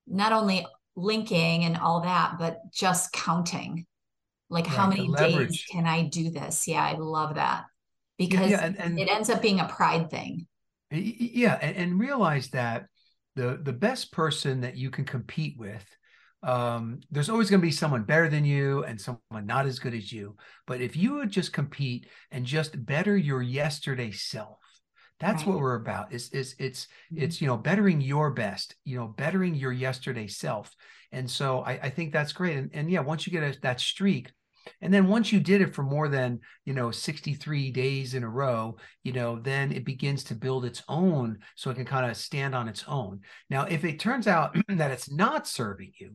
[0.06, 3.86] not only linking and all that, but just counting.
[4.48, 6.68] Like right, how many days can I do this?
[6.68, 7.64] Yeah, I love that
[8.16, 10.46] because yeah, yeah, and, and, it ends up being a pride thing.
[10.90, 12.86] Yeah, and, and realize that
[13.34, 15.84] the the best person that you can compete with
[16.42, 19.94] um, there's always going to be someone better than you and someone not as good
[19.94, 20.36] as you.
[20.66, 24.58] But if you would just compete and just better your yesterday self,
[25.18, 25.48] that's right.
[25.48, 26.12] what we're about.
[26.12, 27.22] Is is it's mm-hmm.
[27.22, 30.74] it's you know bettering your best, you know bettering your yesterday self.
[31.12, 32.56] And so I, I think that's great.
[32.56, 34.30] And, and yeah, once you get a, that streak,
[34.80, 38.28] and then once you did it for more than, you know, 63 days in a
[38.28, 42.16] row, you know, then it begins to build its own so it can kind of
[42.16, 43.20] stand on its own.
[43.48, 46.14] Now, if it turns out that it's not serving you,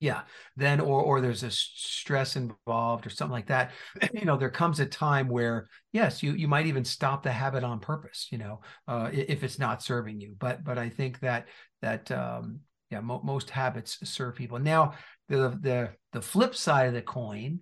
[0.00, 0.22] yeah
[0.56, 3.70] then or or there's a stress involved or something like that
[4.14, 7.62] you know there comes a time where yes you you might even stop the habit
[7.62, 11.46] on purpose you know uh, if it's not serving you but but i think that
[11.82, 12.60] that um
[12.90, 14.58] yeah mo- most habits serve people.
[14.58, 14.94] Now
[15.28, 17.60] the the the flip side of the coin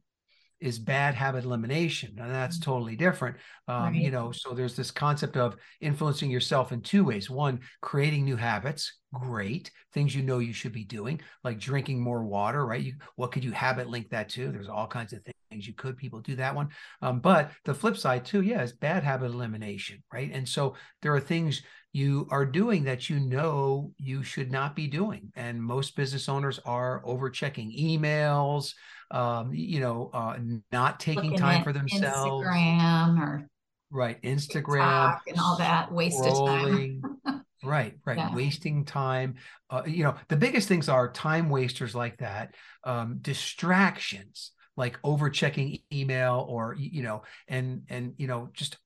[0.61, 2.71] is bad habit elimination and that's mm-hmm.
[2.71, 3.37] totally different.
[3.67, 3.95] Um, right.
[3.95, 7.31] you know so there's this concept of influencing yourself in two ways.
[7.31, 12.25] One creating new habits great things you know you should be doing like drinking more
[12.25, 12.83] water right?
[12.83, 14.51] You what could you habit link that to?
[14.51, 16.69] There's all kinds of things you could people do that one.
[17.01, 20.31] Um, but the flip side too yeah is bad habit elimination right?
[20.33, 21.63] And so there are things
[21.99, 26.59] you are doing that you know you should not be doing and most business owners
[26.65, 28.75] are over checking emails
[29.11, 30.37] um, you know, uh,
[30.71, 32.47] not taking Looking time for themselves.
[32.47, 33.49] Instagram or
[33.91, 37.03] right, Instagram and all that wasted time.
[37.65, 38.35] right, right, yeah.
[38.35, 39.37] wasting time.
[39.71, 45.31] Uh, you know, the biggest things are time wasters like that, um, distractions like over
[45.31, 48.77] checking email or you know, and and you know, just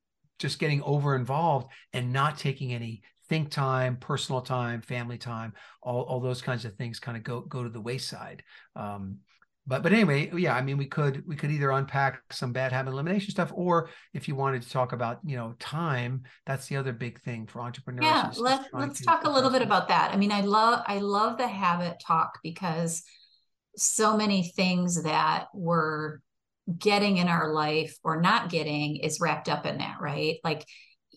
[0.43, 6.03] just getting over involved and not taking any think time, personal time, family time, all,
[6.03, 8.43] all those kinds of things kind of go go to the wayside.
[8.75, 9.19] Um,
[9.65, 12.91] but but anyway, yeah, I mean, we could we could either unpack some bad habit
[12.91, 16.91] elimination stuff, or if you wanted to talk about you know time, that's the other
[16.91, 18.03] big thing for entrepreneurs.
[18.03, 20.11] Yeah, let's let's talk a little bit about that.
[20.11, 23.03] I mean, I love I love the habit talk because
[23.77, 26.19] so many things that we're
[26.79, 30.37] getting in our life or not getting is wrapped up in that, right?
[30.43, 30.65] Like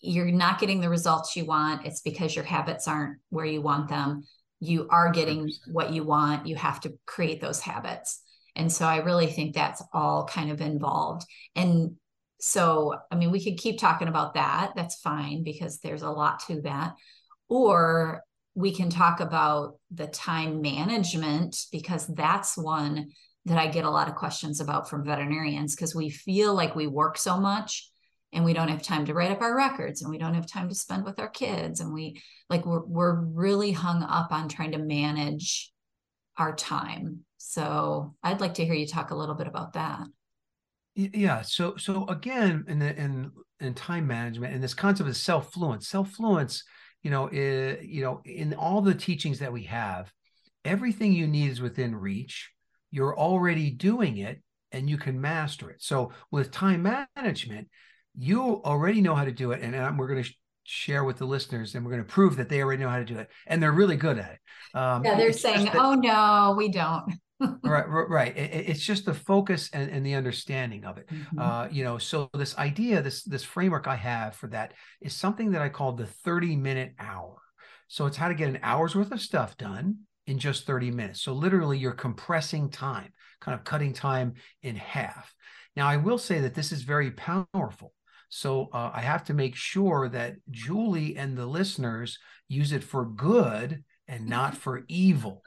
[0.01, 1.85] you're not getting the results you want.
[1.85, 4.23] It's because your habits aren't where you want them.
[4.59, 5.51] You are getting 100%.
[5.71, 6.47] what you want.
[6.47, 8.21] You have to create those habits.
[8.55, 11.25] And so I really think that's all kind of involved.
[11.55, 11.95] And
[12.39, 14.73] so, I mean, we could keep talking about that.
[14.75, 16.93] That's fine because there's a lot to that.
[17.49, 18.23] Or
[18.55, 23.11] we can talk about the time management because that's one
[23.47, 26.85] that I get a lot of questions about from veterinarians because we feel like we
[26.85, 27.89] work so much
[28.33, 30.67] and we don't have time to write up our records and we don't have time
[30.67, 34.73] to spend with our kids and we like we're, we're really hung up on trying
[34.73, 35.71] to manage
[36.37, 37.21] our time.
[37.37, 40.01] So i'd like to hear you talk a little bit about that.
[40.95, 43.31] Yeah so so again in the in
[43.61, 46.63] in time management and this concept of self-fluence self-fluence
[47.01, 50.11] you know is, you know in all the teachings that we have
[50.65, 52.51] everything you need is within reach
[52.91, 55.81] you're already doing it and you can master it.
[55.81, 56.83] So with time
[57.15, 57.69] management
[58.17, 59.61] you already know how to do it.
[59.61, 60.29] And we're going to
[60.63, 63.05] share with the listeners and we're going to prove that they already know how to
[63.05, 63.29] do it.
[63.45, 64.77] And they're really good at it.
[64.77, 67.13] Um, yeah they're saying that, oh no we don't.
[67.39, 71.07] Right right it, it's just the focus and, and the understanding of it.
[71.07, 71.39] Mm-hmm.
[71.39, 75.51] uh, you know so this idea this this framework i have for that is something
[75.51, 77.37] that i call the 30 minute hour.
[77.87, 81.21] So it's how to get an hour's worth of stuff done in just 30 minutes
[81.21, 83.11] so literally you're compressing time
[83.41, 85.33] kind of cutting time in half
[85.75, 87.93] now i will say that this is very powerful
[88.29, 93.05] so uh, I have to make sure that Julie and the listeners use it for
[93.05, 95.43] good and not for evil.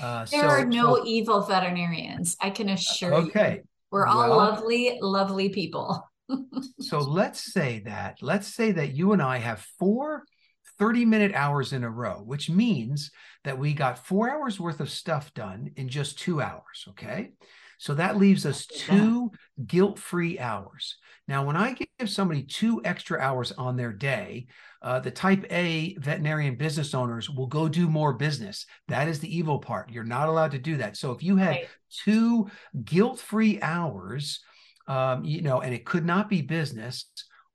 [0.00, 2.36] Uh, there so, are no so, evil veterinarians.
[2.40, 3.24] I can assure okay.
[3.24, 3.30] you.
[3.30, 3.62] Okay.
[3.90, 6.02] We're all well, lovely, lovely people.
[6.80, 10.24] so let's say that, let's say that you and I have four
[10.78, 13.10] 30 minute hours in a row, which means
[13.44, 16.86] that we got four hours worth of stuff done in just two hours.
[16.90, 17.32] Okay.
[17.78, 19.32] So that leaves us two
[19.66, 20.96] guilt free hours.
[21.26, 24.46] Now, when I give somebody two extra hours on their day,
[24.82, 28.66] uh, the type A veterinarian business owners will go do more business.
[28.88, 29.90] That is the evil part.
[29.90, 30.96] You're not allowed to do that.
[30.96, 31.68] So if you had right.
[32.04, 32.50] two
[32.84, 34.40] guilt free hours,
[34.86, 37.06] um, you know, and it could not be business,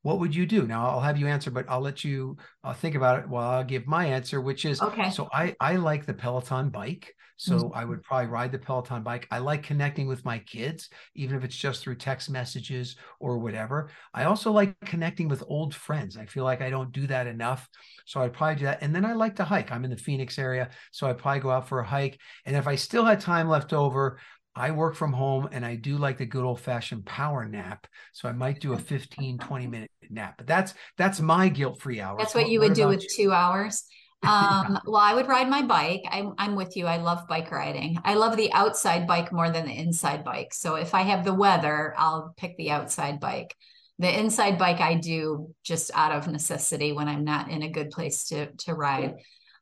[0.02, 0.66] what would you do?
[0.66, 3.64] Now I'll have you answer, but I'll let you uh, think about it while I'll
[3.64, 5.10] give my answer, which is okay.
[5.12, 7.14] So I I like the Peloton bike.
[7.40, 7.78] So mm-hmm.
[7.78, 9.26] I would probably ride the Peloton bike.
[9.32, 13.92] I like connecting with my kids, even if it's just through text messages or whatever.
[14.14, 16.18] I also like connecting with old friends.
[16.18, 17.70] I feel like I don't do that enough.
[18.06, 18.80] So I'd probably do that.
[18.82, 19.72] And then I like to hike.
[19.72, 20.70] I'm in the Phoenix area.
[20.92, 22.20] So I'd probably go out for a hike.
[22.46, 24.20] And if I still had time left over,
[24.60, 27.88] I work from home and I do like the good old fashioned power nap.
[28.12, 30.36] So I might do a 15, 20 minute nap.
[30.38, 32.18] But that's that's my guilt-free hour.
[32.18, 33.10] That's what you would do with you?
[33.10, 33.84] two hours.
[34.22, 36.02] Um, well, I would ride my bike.
[36.12, 36.88] I'm, I'm with you.
[36.88, 37.98] I love bike riding.
[38.04, 40.54] I love the outside bike more than the inside bike.
[40.54, 43.56] So if I have the weather, I'll pick the outside bike.
[43.98, 47.92] The inside bike I do just out of necessity when I'm not in a good
[47.92, 49.16] place to to ride.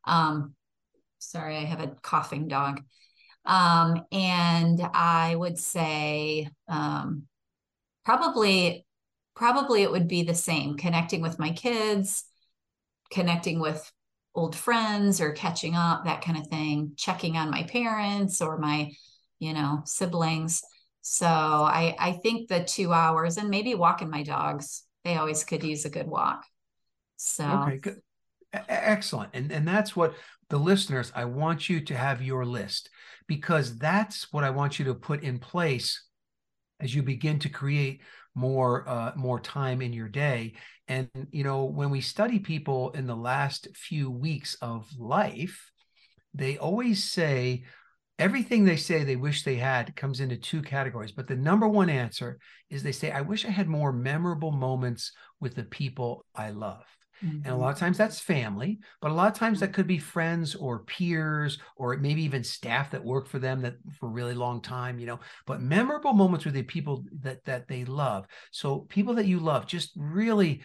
[0.04, 0.56] Um,
[1.20, 2.80] sorry, I have a coughing dog.
[3.48, 7.24] Um, and I would say um,
[8.04, 8.84] probably
[9.34, 12.24] probably it would be the same connecting with my kids
[13.10, 13.90] connecting with
[14.34, 18.92] old friends or catching up, that kind of thing, checking on my parents or my,
[19.38, 20.62] you know, siblings.
[21.00, 24.84] So I I think the two hours and maybe walking my dogs.
[25.04, 26.44] They always could use a good walk.
[27.16, 28.02] So okay, good.
[28.68, 29.30] Excellent.
[29.32, 30.14] And and that's what
[30.50, 32.90] the listeners, I want you to have your list
[33.28, 36.02] because that's what I want you to put in place
[36.80, 38.00] as you begin to create
[38.34, 40.54] more uh, more time in your day.
[40.88, 45.70] And you know when we study people in the last few weeks of life
[46.34, 47.64] they always say
[48.18, 51.12] everything they say they wish they had comes into two categories.
[51.12, 52.38] But the number one answer
[52.70, 56.84] is they say i wish i had more memorable moments with the people i love
[57.24, 57.36] Mm-hmm.
[57.36, 57.60] And a mm-hmm.
[57.60, 60.80] lot of times that's family, but a lot of times that could be friends or
[60.80, 64.98] peers or maybe even staff that work for them that for a really long time,
[64.98, 65.20] you know.
[65.46, 68.26] But memorable moments with the people that that they love.
[68.52, 70.62] So people that you love, just really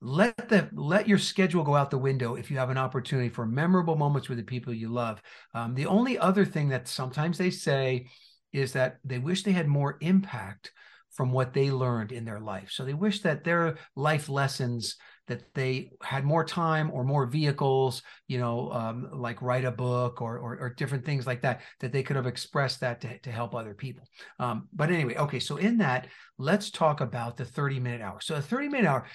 [0.00, 3.46] let the let your schedule go out the window if you have an opportunity for
[3.46, 5.22] memorable moments with the people you love.
[5.54, 8.06] Um, the only other thing that sometimes they say
[8.52, 10.72] is that they wish they had more impact
[11.10, 12.70] from what they learned in their life.
[12.70, 14.96] So they wish that their life lessons
[15.26, 20.20] that they had more time or more vehicles, you know, um, like write a book
[20.20, 23.30] or, or, or different things like that, that they could have expressed that to, to
[23.30, 24.06] help other people.
[24.38, 26.08] Um, but anyway, okay, so in that,
[26.38, 28.20] let's talk about the 30 minute hour.
[28.20, 29.06] So a 30 minute hour.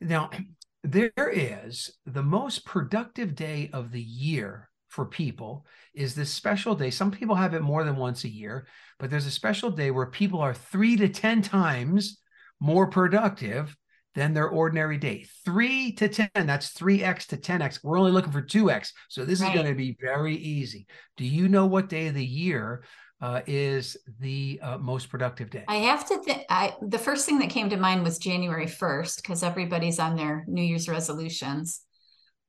[0.00, 0.30] Now,
[0.84, 6.90] there is the most productive day of the year for people is this special day.
[6.90, 8.66] Some people have it more than once a year,
[8.98, 12.18] but there's a special day where people are three to 10 times
[12.60, 13.76] more productive
[14.18, 15.26] than their ordinary day.
[15.44, 17.84] Three to 10, that's 3x to 10x.
[17.84, 18.90] We're only looking for 2x.
[19.08, 19.48] So this right.
[19.48, 20.88] is going to be very easy.
[21.16, 22.82] Do you know what day of the year
[23.20, 25.64] uh, is the uh, most productive day?
[25.68, 26.42] I have to think.
[26.82, 30.62] The first thing that came to mind was January first because everybody's on their New
[30.62, 31.82] Year's resolutions.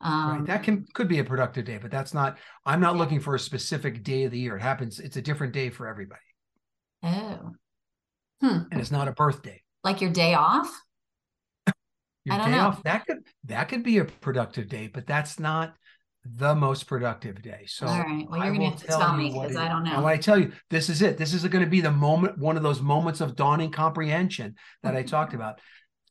[0.02, 0.46] Um, right.
[0.48, 2.38] That can could be a productive day, but that's not.
[2.66, 3.02] I'm not yeah.
[3.02, 4.56] looking for a specific day of the year.
[4.56, 5.00] It happens.
[5.00, 6.22] It's a different day for everybody.
[7.04, 7.52] Oh.
[8.42, 8.60] Hmm.
[8.72, 9.62] And it's not a birthday.
[9.84, 10.72] Like your day off.
[12.26, 12.60] Your day know.
[12.60, 12.84] off.
[12.84, 15.74] That could that could be a productive day, but that's not
[16.26, 17.64] the most productive day.
[17.68, 18.26] So all right.
[18.30, 20.02] Well, you're gonna have to tell, me because I don't know.
[20.02, 21.18] When I tell you, this is it.
[21.18, 24.96] This is going to be the moment, one of those moments of dawning comprehension that
[24.96, 25.60] I talked about.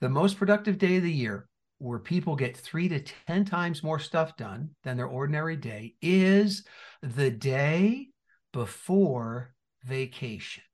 [0.01, 1.49] The most productive day of the year,
[1.79, 6.65] where people get three to ten times more stuff done than their ordinary day, is
[7.03, 8.09] the day
[8.53, 9.55] before
[9.85, 10.65] vacation.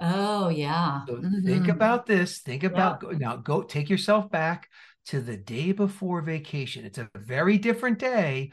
[0.00, 1.02] Oh yeah.
[1.06, 1.46] So mm-hmm.
[1.46, 2.38] think about this.
[2.40, 3.18] Think about yeah.
[3.18, 3.36] now.
[3.36, 4.68] Go take yourself back
[5.06, 6.84] to the day before vacation.
[6.84, 8.52] It's a very different day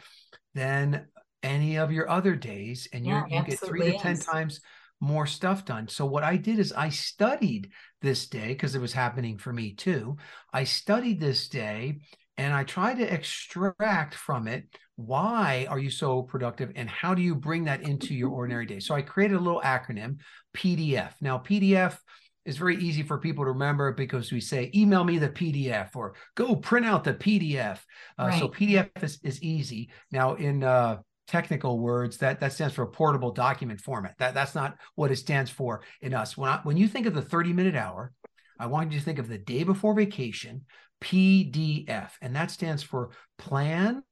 [0.54, 1.08] than
[1.44, 4.62] any of your other days, and you you get three to ten times
[5.00, 5.88] more stuff done.
[5.88, 7.70] So what I did is I studied
[8.02, 10.18] this day because it was happening for me too.
[10.52, 12.00] I studied this day
[12.38, 14.66] and I try to extract from it
[14.96, 18.80] why are you so productive and how do you bring that into your ordinary day.
[18.80, 20.18] So I created a little acronym
[20.56, 21.12] PDF.
[21.22, 21.98] Now PDF
[22.46, 26.14] is very easy for people to remember because we say email me the pdf or
[26.36, 27.78] go print out the pdf
[28.18, 28.40] uh, right.
[28.40, 32.88] so pdf is, is easy now in uh, technical words that that stands for a
[32.88, 36.78] portable document format that that's not what it stands for in us when I, when
[36.78, 38.14] you think of the 30 minute hour
[38.60, 40.64] i want you to think of the day before vacation
[41.02, 44.04] pdf and that stands for plan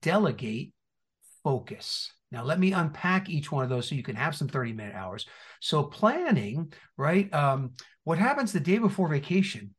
[0.00, 0.72] delegate
[1.44, 4.72] focus now, let me unpack each one of those so you can have some 30
[4.74, 5.26] minute hours.
[5.60, 7.32] So, planning, right?
[7.32, 7.72] Um,
[8.04, 9.74] what happens the day before vacation?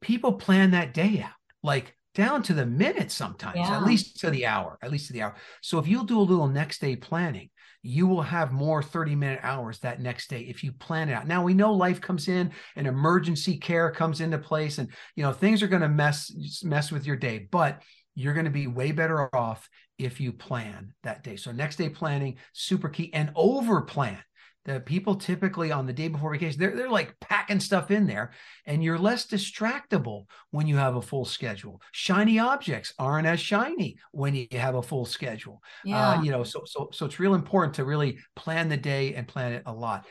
[0.00, 1.32] People plan that day out,
[1.62, 3.76] like down to the minute sometimes, yeah.
[3.76, 5.36] at least to the hour, at least to the hour.
[5.60, 7.50] So, if you'll do a little next day planning,
[7.82, 11.26] you will have more 30 minute hours that next day if you plan it out.
[11.26, 15.32] Now we know life comes in and emergency care comes into place and you know
[15.32, 17.82] things are going to mess mess with your day, but
[18.14, 19.68] you're going to be way better off
[19.98, 21.36] if you plan that day.
[21.36, 24.18] So next day planning, super key and over plan.
[24.64, 28.30] The people typically on the day before vacation, they're, they're like packing stuff in there,
[28.64, 31.82] and you're less distractible when you have a full schedule.
[31.90, 35.62] Shiny objects aren't as shiny when you have a full schedule.
[35.64, 36.10] Uh, yeah.
[36.10, 39.26] Uh, you know, so so so it's real important to really plan the day and
[39.26, 40.06] plan it a lot.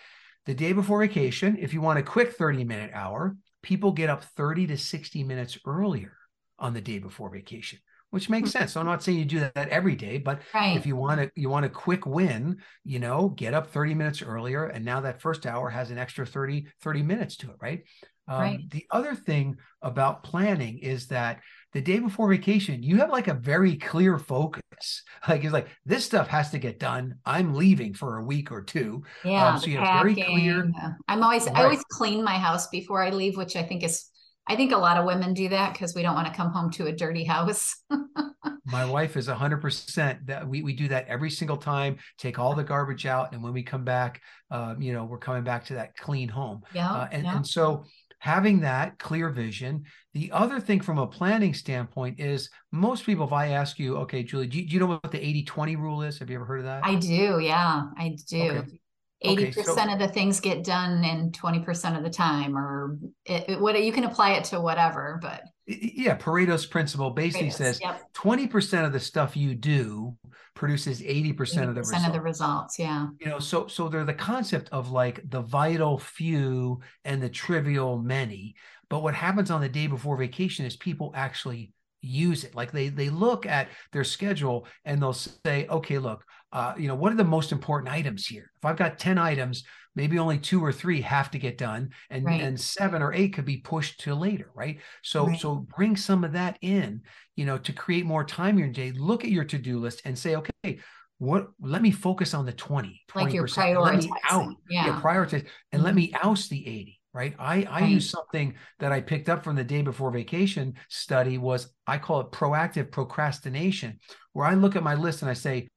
[0.45, 4.23] The day before vacation, if you want a quick 30 minute hour, people get up
[4.23, 6.17] 30 to 60 minutes earlier
[6.59, 7.79] on the day before vacation
[8.11, 8.59] which makes hmm.
[8.59, 8.73] sense.
[8.73, 10.77] So I'm not saying you do that every day, but right.
[10.77, 14.21] if you want to, you want a quick win, you know, get up 30 minutes
[14.21, 14.65] earlier.
[14.65, 17.83] And now that first hour has an extra 30, 30 minutes to it, right?
[18.27, 18.69] Um, right.
[18.69, 21.39] The other thing about planning is that
[21.73, 24.61] the day before vacation, you have like a very clear focus.
[25.27, 27.19] Like it's like this stuff has to get done.
[27.23, 29.03] I'm leaving for a week or two.
[29.23, 30.71] Yeah, um, so you have very clear.
[31.07, 31.57] I'm always right.
[31.57, 34.09] I always clean my house before I leave, which I think is
[34.47, 36.71] I think a lot of women do that because we don't want to come home
[36.71, 37.75] to a dirty house.
[38.65, 42.63] My wife is 100% that we, we do that every single time, take all the
[42.63, 43.33] garbage out.
[43.33, 46.61] And when we come back, um, you know, we're coming back to that clean home.
[46.73, 47.35] Yeah, uh, and, yeah.
[47.37, 47.85] and so
[48.21, 49.83] having that clear vision.
[50.13, 54.21] The other thing from a planning standpoint is most people, if I ask you, okay,
[54.21, 56.19] Julie, do you, do you know what the 80 20 rule is?
[56.19, 56.85] Have you ever heard of that?
[56.85, 57.39] I do.
[57.39, 58.41] Yeah, I do.
[58.41, 58.79] Okay.
[59.23, 63.49] 80% okay, so, of the things get done in 20% of the time or it,
[63.49, 67.81] it, what you can apply it to whatever but yeah pareto's principle basically Pareto's, says
[67.81, 68.01] yep.
[68.15, 70.15] 20% of the stuff you do
[70.55, 73.07] produces 80%, 80% of the results of the results yeah.
[73.19, 77.99] You know so so they're the concept of like the vital few and the trivial
[77.99, 78.55] many
[78.89, 82.55] but what happens on the day before vacation is people actually use it.
[82.55, 86.95] Like they they look at their schedule and they'll say okay look uh, you know,
[86.95, 88.51] what are the most important items here?
[88.57, 89.63] If I've got 10 items,
[89.95, 92.41] maybe only two or three have to get done and, right.
[92.41, 94.79] and seven or eight could be pushed to later, right?
[95.03, 95.39] So, right.
[95.39, 97.01] so bring some of that in,
[97.35, 98.91] you know, to create more time in your day.
[98.91, 100.79] Look at your to-do list and say, okay,
[101.21, 104.87] what let me focus on the 20 20 like you're prioritizing let me out yeah,
[104.87, 105.83] yeah prioritize and mm-hmm.
[105.83, 109.55] let me oust the 80 right i i use something that i picked up from
[109.55, 113.99] the day before vacation study was i call it proactive procrastination
[114.33, 115.69] where i look at my list and i say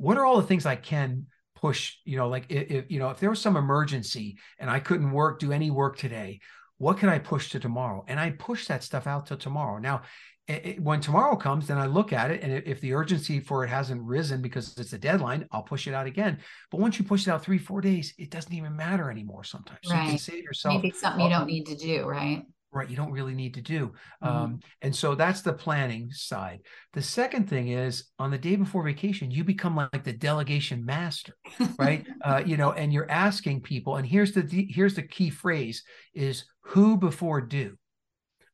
[0.00, 3.20] what are all the things i can push you know like if, you know if
[3.20, 6.40] there was some emergency and i couldn't work do any work today
[6.78, 10.02] what can i push to tomorrow and i push that stuff out to tomorrow now
[10.50, 13.68] it, when tomorrow comes, then I look at it, and if the urgency for it
[13.68, 16.38] hasn't risen because it's a deadline, I'll push it out again.
[16.70, 19.44] But once you push it out three, four days, it doesn't even matter anymore.
[19.44, 19.96] Sometimes right.
[19.96, 20.74] so you can save yourself.
[20.74, 22.42] Maybe something you don't need to do, right?
[22.72, 23.92] Right, you don't really need to do.
[24.22, 24.28] Mm-hmm.
[24.28, 26.60] Um, and so that's the planning side.
[26.92, 31.34] The second thing is on the day before vacation, you become like the delegation master,
[31.78, 32.06] right?
[32.24, 35.82] uh, you know, and you're asking people, and here's the here's the key phrase:
[36.14, 37.76] is who before do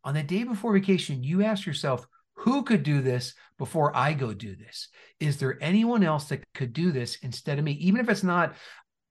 [0.06, 2.06] on the day before vacation, you ask yourself,
[2.36, 4.88] who could do this before I go do this?
[5.18, 7.72] Is there anyone else that could do this instead of me?
[7.72, 8.54] Even if it's not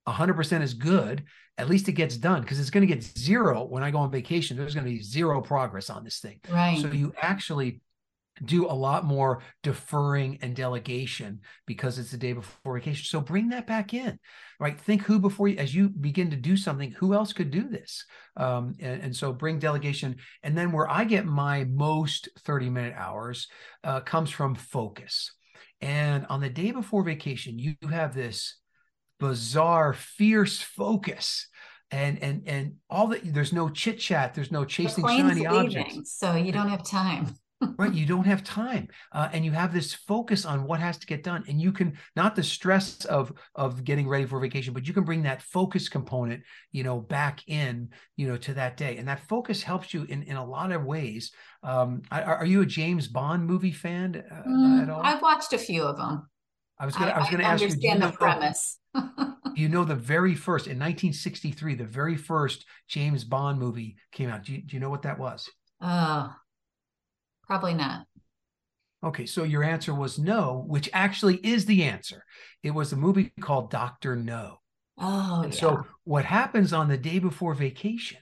[0.08, 1.26] 100% as good,
[1.58, 4.12] at least it gets done because it's going to get zero when I go on
[4.12, 4.58] vacation.
[4.58, 6.40] There's going to be zero progress on this thing.
[6.50, 6.80] Right.
[6.82, 7.82] So you actually
[8.44, 13.06] do a lot more deferring and delegation because it's the day before vacation.
[13.06, 14.20] So bring that back in,
[14.60, 14.78] right?
[14.78, 18.06] Think who before you, as you begin to do something, who else could do this?
[18.36, 20.18] Um, and, and, so bring delegation.
[20.44, 23.48] And then where I get my most 30 minute hours
[23.86, 25.32] uh, comes from focus.
[25.80, 28.58] And on the day before vacation, you have this
[29.20, 31.48] bizarre, fierce focus.
[31.92, 36.18] And and and all that there's no chit chat there's no chasing shiny leaving, objects.
[36.18, 37.36] so you don't have time.
[37.78, 41.08] Right you don't have time uh, and you have this focus on what has to
[41.08, 44.86] get done and you can not the stress of of getting ready for vacation but
[44.86, 46.44] you can bring that focus component
[46.74, 50.24] you know back in you know to that day and that focus helps you in
[50.24, 51.32] in a lot of ways.
[51.64, 55.02] Um are, are you a james bond movie fan uh, mm, at all?
[55.02, 56.28] I've watched a few of them
[56.80, 58.80] i was gonna i, I was gonna I ask understand you understand the premise
[59.56, 64.44] you know the very first in 1963 the very first james bond movie came out
[64.44, 65.50] do you, do you know what that was
[65.82, 66.34] oh
[67.48, 68.08] Probably not.
[69.04, 72.24] Okay, so your answer was no, which actually is the answer.
[72.64, 74.58] It was a movie called Doctor No.
[74.98, 75.60] Oh, and yeah.
[75.60, 78.18] so what happens on the day before vacation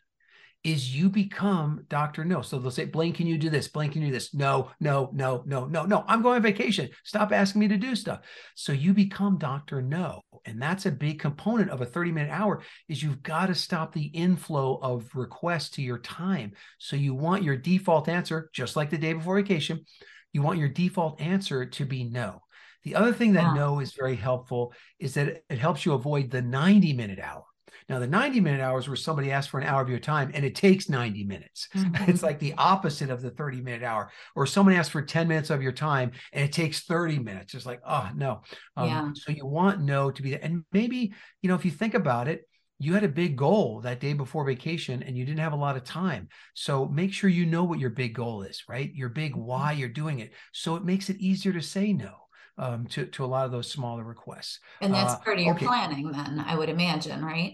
[0.63, 2.23] is you become Dr.
[2.23, 2.41] No.
[2.41, 3.67] So they'll say, Blaine, can you do this?
[3.67, 4.33] Blaine, can you do this?
[4.33, 6.05] No, no, no, no, no, no.
[6.07, 6.89] I'm going on vacation.
[7.03, 8.21] Stop asking me to do stuff.
[8.55, 9.81] So you become Dr.
[9.81, 10.21] No.
[10.45, 13.93] And that's a big component of a 30 minute hour is you've got to stop
[13.93, 16.53] the inflow of requests to your time.
[16.77, 19.85] So you want your default answer, just like the day before vacation,
[20.31, 22.41] you want your default answer to be no.
[22.83, 26.41] The other thing that no is very helpful is that it helps you avoid the
[26.41, 27.43] 90 minute hour.
[27.89, 30.45] Now, the 90 minute hours where somebody asks for an hour of your time and
[30.45, 31.69] it takes 90 minutes.
[31.83, 32.09] Mm-hmm.
[32.09, 34.09] It's like the opposite of the 30 minute hour.
[34.35, 37.53] Or someone asks for 10 minutes of your time and it takes 30 minutes.
[37.53, 38.41] It's like, oh, no.
[38.77, 39.09] Um, yeah.
[39.13, 40.39] So you want no to be there.
[40.41, 42.47] And maybe, you know, if you think about it,
[42.83, 45.77] you had a big goal that day before vacation and you didn't have a lot
[45.77, 46.27] of time.
[46.53, 48.93] So make sure you know what your big goal is, right?
[48.93, 49.43] Your big mm-hmm.
[49.43, 50.31] why you're doing it.
[50.51, 52.11] So it makes it easier to say no.
[52.55, 55.55] Um, to to a lot of those smaller requests, and that's uh, part of your
[55.55, 55.65] okay.
[55.65, 57.53] planning, then I would imagine, right?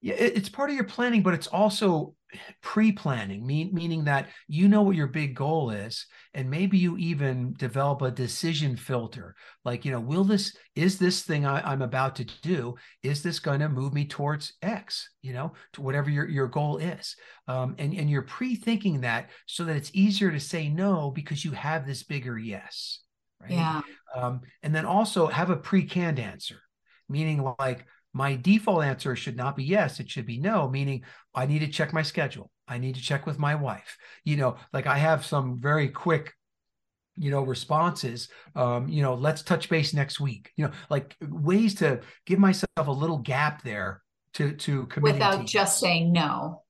[0.00, 2.14] Yeah, it's part of your planning, but it's also
[2.62, 7.52] pre-planning, mean, meaning that you know what your big goal is, and maybe you even
[7.58, 9.34] develop a decision filter.
[9.64, 13.40] Like, you know, will this is this thing I, am about to do, is this
[13.40, 17.16] going to move me towards X, you know, to whatever your, your goal is.
[17.48, 21.52] Um, and, and you're pre-thinking that so that it's easier to say no because you
[21.52, 23.00] have this bigger yes.
[23.40, 23.52] Right.
[23.52, 23.80] Yeah.
[24.14, 26.60] Um, and then also have a pre-canned answer,
[27.08, 31.02] meaning like, my default answer should not be yes it should be no meaning
[31.34, 32.50] i need to check my schedule.
[32.66, 33.98] I need to check with my wife.
[34.24, 36.32] You know like i have some very quick
[37.16, 40.52] you know responses um you know let's touch base next week.
[40.56, 44.02] You know like ways to give myself a little gap there
[44.34, 46.62] to to without just saying no.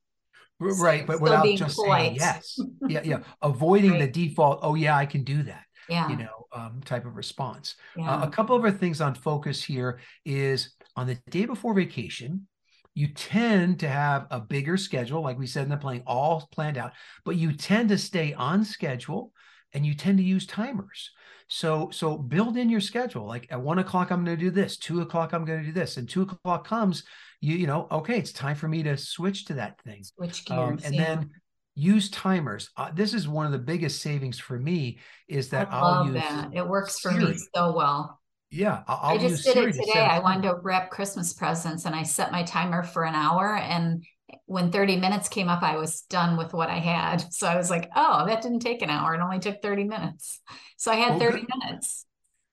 [0.59, 2.01] Right but without just polite.
[2.01, 2.59] saying yes.
[2.89, 3.19] Yeah yeah.
[3.43, 4.01] Avoiding right.
[4.01, 6.09] the default oh yeah i can do that yeah.
[6.09, 7.77] you know um, type of response.
[7.97, 8.11] Yeah.
[8.17, 12.47] uh, a couple of other things on focus here is on the day before vacation,
[12.95, 16.77] you tend to have a bigger schedule, like we said in the playing, all planned
[16.77, 16.93] out,
[17.25, 19.33] but you tend to stay on schedule
[19.73, 21.11] and you tend to use timers.
[21.49, 23.27] So, so build in your schedule.
[23.27, 24.77] Like at one o'clock, I'm going to do this.
[24.77, 25.97] Two o'clock, I'm going to do this.
[25.97, 27.05] And two o'clock comes,
[27.41, 30.05] you you know, okay, it's time for me to switch to that thing.
[30.05, 31.05] Switch gears, um, and yeah.
[31.05, 31.31] then
[31.75, 32.71] use timers.
[32.77, 36.23] Uh, this is one of the biggest savings for me is that I will use
[36.23, 36.51] that.
[36.55, 37.25] It works for Siri.
[37.25, 38.20] me so well.
[38.51, 40.01] Yeah, I'll i just did it today.
[40.01, 43.57] I wanted to wrap Christmas presents, and I set my timer for an hour.
[43.57, 44.05] And
[44.47, 47.25] when 30 minutes came up, I was done with what I had.
[47.33, 50.41] So I was like, "Oh, that didn't take an hour; it only took 30 minutes."
[50.77, 52.07] So I had 30 minutes.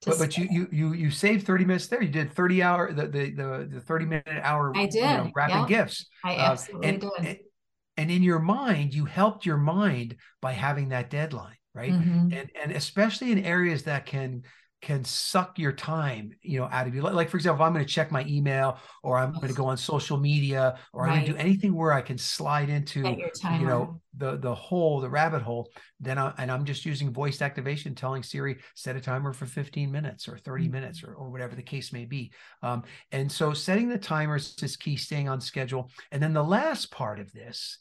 [0.06, 2.02] but, but you you you you saved 30 minutes there.
[2.02, 5.32] You did 30 hour the the the, the 30 minute hour I did you know,
[5.36, 5.68] wrapping yep.
[5.68, 6.06] gifts.
[6.24, 7.12] I absolutely uh, and, did.
[7.20, 7.38] And,
[7.98, 11.92] and in your mind, you helped your mind by having that deadline, right?
[11.92, 12.32] Mhm.
[12.32, 14.44] And and especially in areas that can
[14.82, 17.02] can suck your time, you know, out of you.
[17.02, 19.66] Like, for example, if I'm going to check my email or I'm going to go
[19.66, 23.18] on social media or I'm going to do anything where I can slide into, At
[23.18, 23.58] your timer.
[23.58, 27.42] you know, the the hole, the rabbit hole, then I and I'm just using voice
[27.42, 30.72] activation, telling Siri set a timer for 15 minutes or 30 Mhm.
[30.72, 32.32] minutes or, or whatever the case may be.
[32.62, 35.90] Um, and so setting the timers is key, staying on schedule.
[36.12, 37.80] And then the last part of this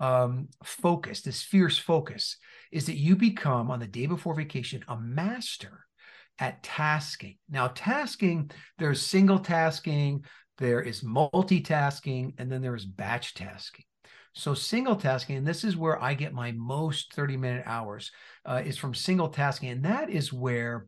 [0.00, 2.36] um, focus, this fierce focus,
[2.70, 5.85] is that you become on the day before vacation a master
[6.38, 7.36] at tasking.
[7.48, 10.24] Now, tasking, there's single tasking,
[10.58, 13.84] there is multitasking, and then there is batch tasking.
[14.34, 18.10] So, single tasking, and this is where I get my most 30 minute hours,
[18.44, 19.70] uh, is from single tasking.
[19.70, 20.86] And that is where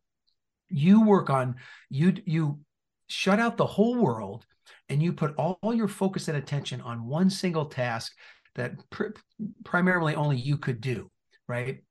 [0.68, 1.56] you work on,
[1.88, 2.60] you, you
[3.08, 4.44] shut out the whole world
[4.90, 8.12] and you put all, all your focus and attention on one single task
[8.54, 9.14] that pr-
[9.64, 11.10] primarily only you could do,
[11.46, 11.82] right?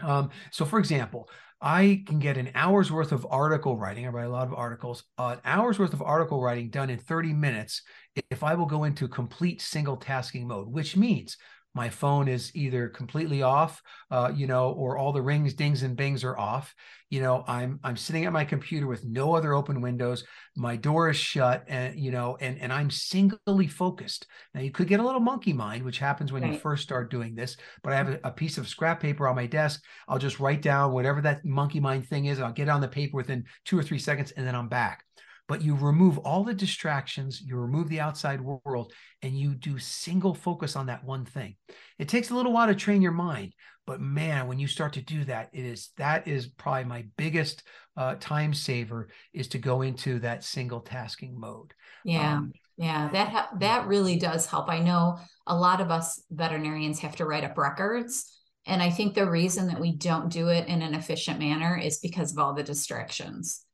[0.00, 1.28] Um, so, for example,
[1.62, 4.06] I can get an hour's worth of article writing.
[4.06, 5.04] I write a lot of articles.
[5.18, 7.82] Uh, an hour's worth of article writing done in 30 minutes
[8.30, 11.36] if I will go into complete single tasking mode, which means
[11.74, 15.96] my phone is either completely off, uh, you know, or all the rings, dings, and
[15.96, 16.74] bings are off.
[17.10, 20.24] You know, I'm I'm sitting at my computer with no other open windows.
[20.56, 24.26] My door is shut, and you know, and and I'm singly focused.
[24.54, 27.34] Now you could get a little monkey mind, which happens when you first start doing
[27.34, 27.56] this.
[27.82, 29.82] But I have a, a piece of scrap paper on my desk.
[30.08, 32.40] I'll just write down whatever that monkey mind thing is.
[32.40, 35.04] I'll get it on the paper within two or three seconds, and then I'm back.
[35.50, 40.32] But you remove all the distractions, you remove the outside world, and you do single
[40.32, 41.56] focus on that one thing.
[41.98, 45.02] It takes a little while to train your mind, but man, when you start to
[45.02, 47.64] do that, it is that is probably my biggest
[47.96, 51.74] uh, time saver is to go into that single tasking mode.
[52.04, 52.36] Yeah.
[52.36, 54.68] Um, Yeah, that ha- that really does help.
[54.68, 59.16] I know a lot of us veterinarians have to write up records, and I think
[59.16, 62.54] the reason that we don't do it in an efficient manner is because of all
[62.54, 63.66] the distractions.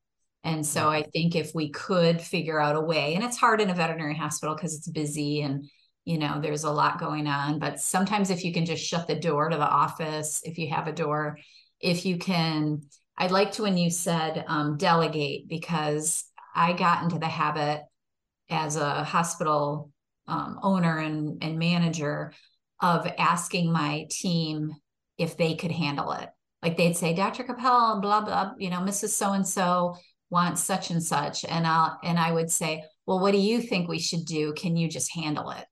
[0.46, 3.68] And so I think if we could figure out a way, and it's hard in
[3.68, 5.68] a veterinary hospital because it's busy and
[6.04, 9.16] you know there's a lot going on, but sometimes if you can just shut the
[9.16, 11.36] door to the office, if you have a door,
[11.80, 12.82] if you can,
[13.18, 16.24] I liked when you said um, delegate because
[16.54, 17.82] I got into the habit
[18.48, 19.90] as a hospital
[20.28, 22.32] um, owner and, and manager
[22.80, 24.76] of asking my team
[25.18, 26.28] if they could handle it.
[26.62, 27.42] Like they'd say, Dr.
[27.42, 29.08] Cappel, blah, blah, you know, Mrs.
[29.08, 29.96] So and so
[30.30, 31.44] wants such and such.
[31.44, 34.52] And I'll, and I would say, well, what do you think we should do?
[34.54, 35.64] Can you just handle it?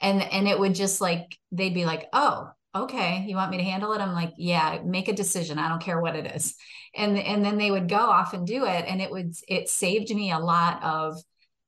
[0.00, 3.62] And, and it would just like, they'd be like, oh, okay, you want me to
[3.64, 4.00] handle it?
[4.00, 5.58] I'm like, yeah, make a decision.
[5.58, 6.54] I don't care what it is.
[6.96, 8.84] And, and then they would go off and do it.
[8.86, 11.16] And it would, it saved me a lot of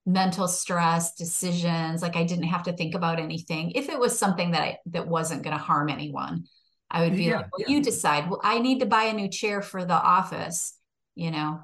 [0.09, 4.53] mental stress decisions like i didn't have to think about anything if it was something
[4.53, 6.45] that i that wasn't going to harm anyone
[6.91, 7.67] i would be Yeah, like well yeah.
[7.67, 10.79] you decide well i need to buy a new chair for the office
[11.17, 11.61] you know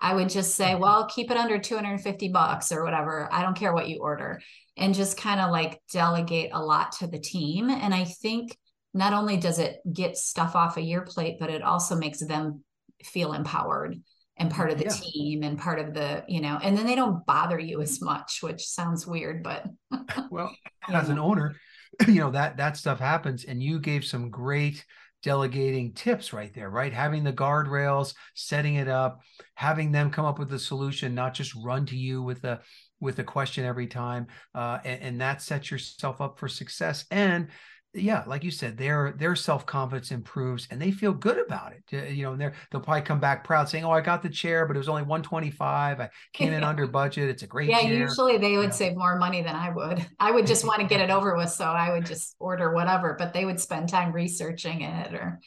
[0.00, 0.82] i would just say Mm-hmm.
[0.82, 4.40] well keep it under 250 bucks or whatever i don't care what you order
[4.76, 8.56] and just kind of like delegate a lot to the team and i think
[8.94, 12.62] not only does it get stuff off of your plate but it also makes them
[13.04, 13.96] feel empowered
[14.36, 14.90] and part of the Yeah.
[14.90, 18.38] team and part of the you know and then they don't bother you as much
[18.42, 19.64] which sounds weird but
[20.30, 21.56] Well, as an owner,
[22.06, 24.84] you know that that stuff happens, and you gave some great
[25.22, 26.92] delegating tips right there, right?
[26.92, 29.20] Having the guardrails, setting it up,
[29.54, 32.60] having them come up with a solution, not just run to you with a
[33.00, 37.04] with a question every time, uh, and, and that sets yourself up for success.
[37.10, 37.48] And
[37.94, 41.84] yeah, like you said, their their self confidence improves, and they feel good about it.
[41.92, 44.28] Uh, You know, and they're they'll probably come back proud, saying, "Oh, I got the
[44.28, 46.00] chair, but it was only one twenty five.
[46.00, 47.28] I came in under budget.
[47.30, 48.70] It's a great yeah chair." usually they would Yeah.
[48.72, 51.50] save more money than i would i would just want to get it over with
[51.50, 55.40] so i would just order whatever but they would spend time researching it or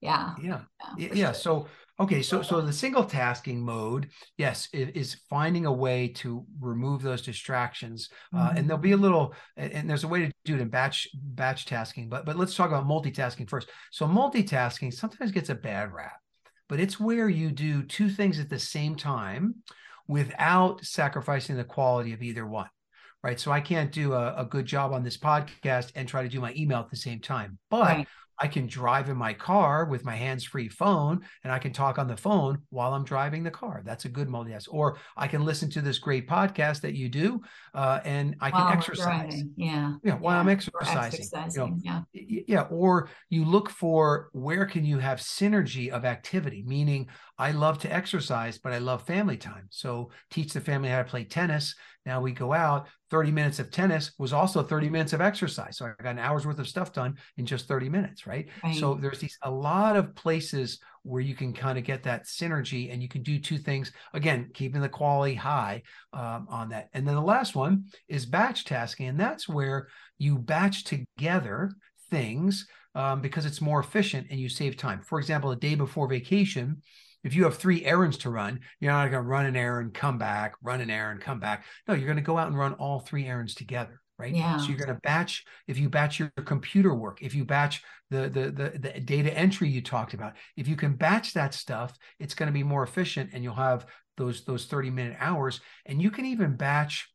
[0.00, 0.62] yeah Yeah.
[0.94, 1.32] yeah, yeah sure.
[1.32, 1.68] so
[2.00, 7.22] okay so so the single tasking mode yes is finding a way to remove those
[7.22, 9.00] distractions uh, and there'll be a Mhm.
[9.02, 12.36] little and and there's a way to do it in batch batch tasking but but
[12.36, 16.18] let's talk about multitasking first so multitasking sometimes gets a bad rap
[16.68, 19.54] but it's where you do two things at the same time
[20.06, 22.68] without sacrificing the quality of either one
[23.22, 26.28] right so i can't do a, a good job on this podcast and try to
[26.28, 28.08] do my email at the same time but Right.
[28.40, 32.06] I can drive in my car with my hands-free phone and I can talk on
[32.06, 33.82] the phone while I'm driving the car.
[33.84, 34.66] That's a good multitask.
[34.70, 37.40] Or I can listen to this great podcast that you do
[37.74, 39.42] uh, and I can While exercise.
[39.56, 39.94] Yeah.
[40.04, 41.28] Yeah, while Yeah, I'm Or exercising.
[41.52, 41.78] you know.
[41.82, 42.02] Yeah.
[42.46, 47.08] Yeah or you look for where can you have synergy of activity meaning
[47.38, 51.08] i love to exercise but i love family time so teach the family how to
[51.08, 51.74] play tennis
[52.06, 55.86] now we go out 30 minutes of tennis was also 30 minutes of exercise so
[55.86, 59.18] i got an hour's worth of stuff done in just 30 minutes right, so there's
[59.18, 63.08] these a lot of places where you can kind of get that synergy and you
[63.08, 67.20] can do two things again keeping the quality high um, on that and then the
[67.20, 71.70] last one is batch tasking and that's where you batch together
[72.10, 75.00] things um, because it's more efficient and you save time.
[75.00, 76.82] For example, a day before vacation,
[77.22, 80.18] if you have three errands to run, you're not going to run an errand, come
[80.18, 81.64] back, run an errand, come back.
[81.86, 84.00] No, you're going to go out and run all three errands together.
[84.18, 84.34] Right.
[84.34, 84.56] Yeah.
[84.56, 88.28] So you're going to batch, if you batch your computer work, if you batch the,
[88.28, 92.34] the the the data entry you talked about, if you can batch that stuff, it's
[92.34, 95.60] going to be more efficient and you'll have those those 30 minute hours.
[95.86, 97.08] And you can even batch,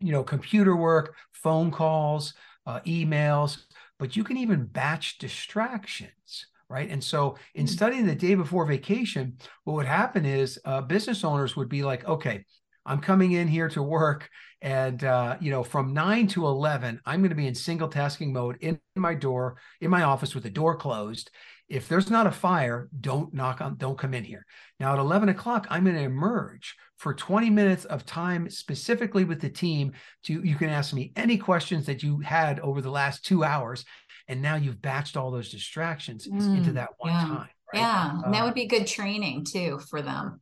[0.00, 2.34] you know, computer work, phone calls,
[2.66, 3.62] uh, emails,
[3.98, 6.90] but you can even batch distractions, right?
[6.90, 7.68] And so, in Mm.
[7.70, 12.06] studying the day before vacation, what would happen is uh, business owners would be like,
[12.06, 12.44] okay,
[12.84, 14.30] I'm coming in here to work,
[14.62, 18.32] and uh, you know, from nine to eleven, I'm going to be in single tasking
[18.32, 21.30] mode in my door, in my office with the door closed.
[21.68, 24.46] If there's not a fire, don't knock on, don't come in here.
[24.78, 29.40] Now at 11 o'clock, I'm going to emerge for 20 minutes of time specifically with
[29.40, 29.92] the team.
[30.26, 33.84] To you can ask me any questions that you had over the last two hours,
[34.28, 37.20] and now you've batched all those distractions into Mm, that one yeah.
[37.20, 37.48] time.
[37.74, 37.80] Right?
[37.80, 38.10] Yeah.
[38.24, 40.40] and that Uh, would be good training too for them.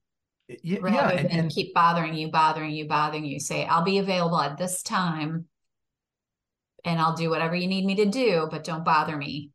[0.48, 3.40] Yeah, Rather and, than and keep bothering you, bothering you, bothering you.
[3.40, 5.46] Say, I'll be available at this time
[6.84, 9.50] and I'll do whatever you need me to do, but don't bother me.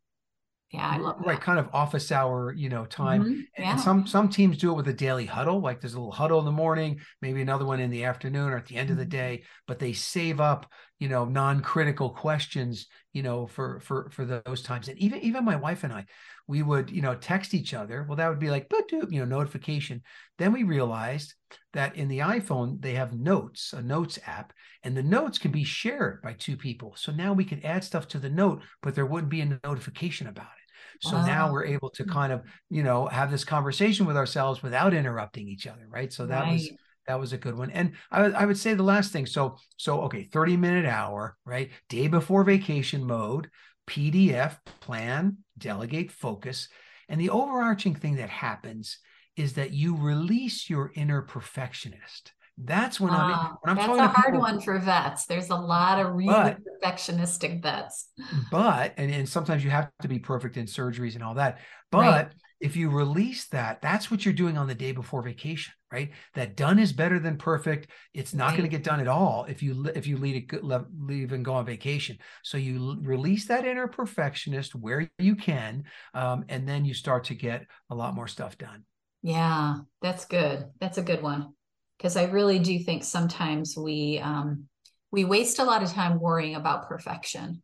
[0.72, 1.42] Yeah, I love right, that.
[1.42, 3.24] kind of office hour, you know, time.
[3.24, 3.72] Mhm, Yeah.
[3.72, 6.40] And some some teams do it with a daily huddle, like there's a little huddle
[6.40, 9.06] in the morning, maybe another one in the afternoon or at the end of the
[9.06, 9.10] Mhm.
[9.10, 14.62] day, but they save up, you know, non-critical questions, you know, for for for those
[14.62, 14.88] times.
[14.90, 16.06] And even even my wife and I,
[16.48, 18.06] we would, you know, text each other.
[18.08, 20.02] Well, that would be like, "Boop, doop," you know, notification.
[20.38, 21.34] Then we realized
[21.74, 25.64] that in the iPhone they have notes, a notes app, and the notes can be
[25.64, 26.96] shared by two people.
[26.98, 30.28] So now we could add stuff to the note, but there wouldn't be a notification
[30.28, 30.72] about it.
[31.02, 31.52] So now ah.
[31.52, 32.06] we're able to Oh.
[32.06, 36.12] kind of, you know, have this conversation with ourselves without interrupting each other, right?
[36.12, 36.78] So that was Right.
[37.10, 37.72] That was a good one.
[37.72, 39.26] And I, would- I would say the last thing.
[39.26, 41.72] So so okay, 30 minute hour, right?
[41.90, 43.50] Day before vacation mode,
[43.90, 46.68] PDF, plan, delegate, focus.
[47.10, 49.00] And the overarching thing that happens
[49.36, 52.34] is that you release your inner perfectionist.
[52.62, 55.26] That's when I'm Ah, when I'm that's talking a hard people, one for vets.
[55.26, 58.10] There's a lot of really But- perfectionistic vets.
[58.52, 61.58] but and, and sometimes you have to be perfect in surgeries and all that
[61.92, 62.28] but Right.
[62.62, 66.12] if you release that that's what you're doing on the day before vacation right?
[66.36, 67.90] That done is better than perfect.
[68.14, 71.32] It's not going to get done at all if you if you lead a leave
[71.32, 72.18] and go on vacation.
[72.44, 75.84] So you release that inner perfectionist where you can
[76.14, 78.84] um, and then you start to get a lot more stuff done.
[79.22, 80.66] Yeah, that's good.
[80.80, 81.54] That's a good one.
[81.98, 84.66] Because I really do think sometimes we um
[85.12, 87.62] we waste a lot of time worrying about perfection.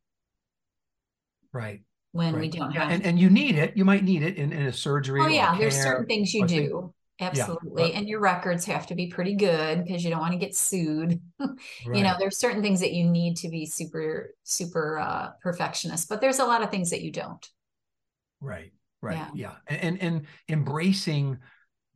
[1.53, 1.81] Right
[2.15, 3.75] when we don't yeah, have and, and you need it.
[3.75, 6.93] You might need it in, in a surgery Oh yeah, there's certain things you do.
[7.19, 7.71] Yeah, Absolutely.
[7.73, 10.55] but- And your records have to be pretty good because you don't want to get
[10.55, 11.21] sued.
[11.93, 16.19] You know, there's certain things that you need to be super, super uh perfectionist, but
[16.21, 17.47] there's a lot of things that you don't.
[18.41, 19.29] Right, right, Yeah.
[19.33, 21.37] yeah, And, and and embracing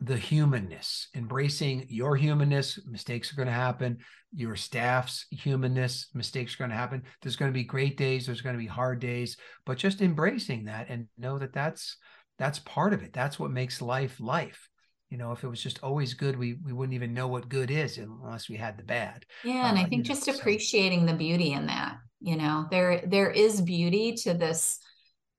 [0.01, 2.80] the humanness, embracing your humanness.
[2.86, 3.97] Mistakes are going to happen.
[4.34, 7.03] Your staff's humanness, mistakes are going to happen.
[7.22, 8.26] There's going to be great days.
[8.26, 11.97] There's going to be hard days, but just embracing that and know that that's
[12.38, 13.11] that's part of it.
[13.11, 14.70] That's what makes life life.
[15.10, 17.72] You know, if it was just always good, we we wouldn't even know what good
[17.72, 19.26] is unless we had the bad.
[19.41, 22.68] Yeah, and Uh, I think know, just so- appreciating the beauty in that, you know,
[22.72, 24.80] there there is beauty to this,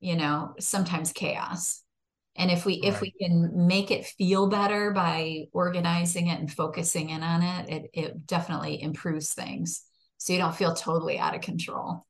[0.00, 1.82] you know, sometimes chaos.
[2.36, 7.10] And if we if we can make it feel better by organizing it and focusing
[7.10, 9.82] in on it, it it definitely improves things.
[10.18, 12.06] So you don't feel totally out of control.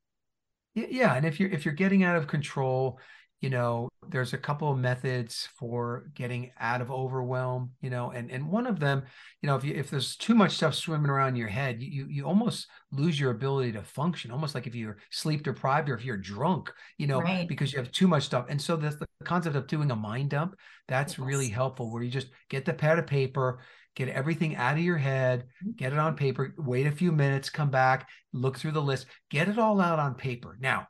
[0.75, 3.01] Yeah, and if you're if you're getting out of control,
[3.41, 8.31] you know, there's a couple of methods for getting out of overwhelm, you know, and
[8.31, 9.03] and one of them,
[9.41, 12.07] you know, if you if there's too much stuff swimming around your head, you you,
[12.09, 16.05] you almost lose your ability to function, almost like if you're sleep deprived or if
[16.05, 17.49] you're drunk, you know, Right.
[17.49, 18.47] because you have too much stuff.
[18.49, 20.55] And so this the concept of doing a mind dump,
[20.89, 23.61] that's really helpful where you just get the pad of paper,
[23.97, 25.73] get everything out of your head, mm-hmm.
[25.77, 29.49] get it on paper, wait a few minutes, come back, look through the list, get
[29.49, 30.57] it all out on paper.
[30.61, 30.89] Now,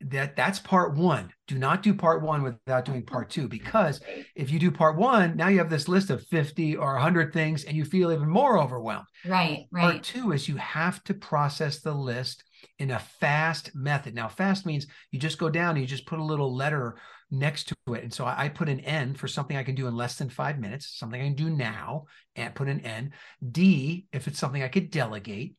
[0.00, 1.32] that that's part one.
[1.46, 3.14] Do not do part one without doing mm-hmm.
[3.14, 4.00] part two, because
[4.34, 7.64] if you do part one, now you have this list of 50 or 100 things
[7.64, 9.06] and you feel even more overwhelmed.
[9.24, 9.82] Right, right.
[9.82, 12.44] Part two is you have to process the list
[12.78, 14.14] in a fast method.
[14.14, 16.96] Now, fast means you just go down and you just put a little letter
[17.30, 18.02] next to it.
[18.02, 20.28] And so I, I put an N for something I can do in less than
[20.28, 23.12] five minutes, something I can do now, and put an N.
[23.50, 25.56] D, if it's something I could delegate.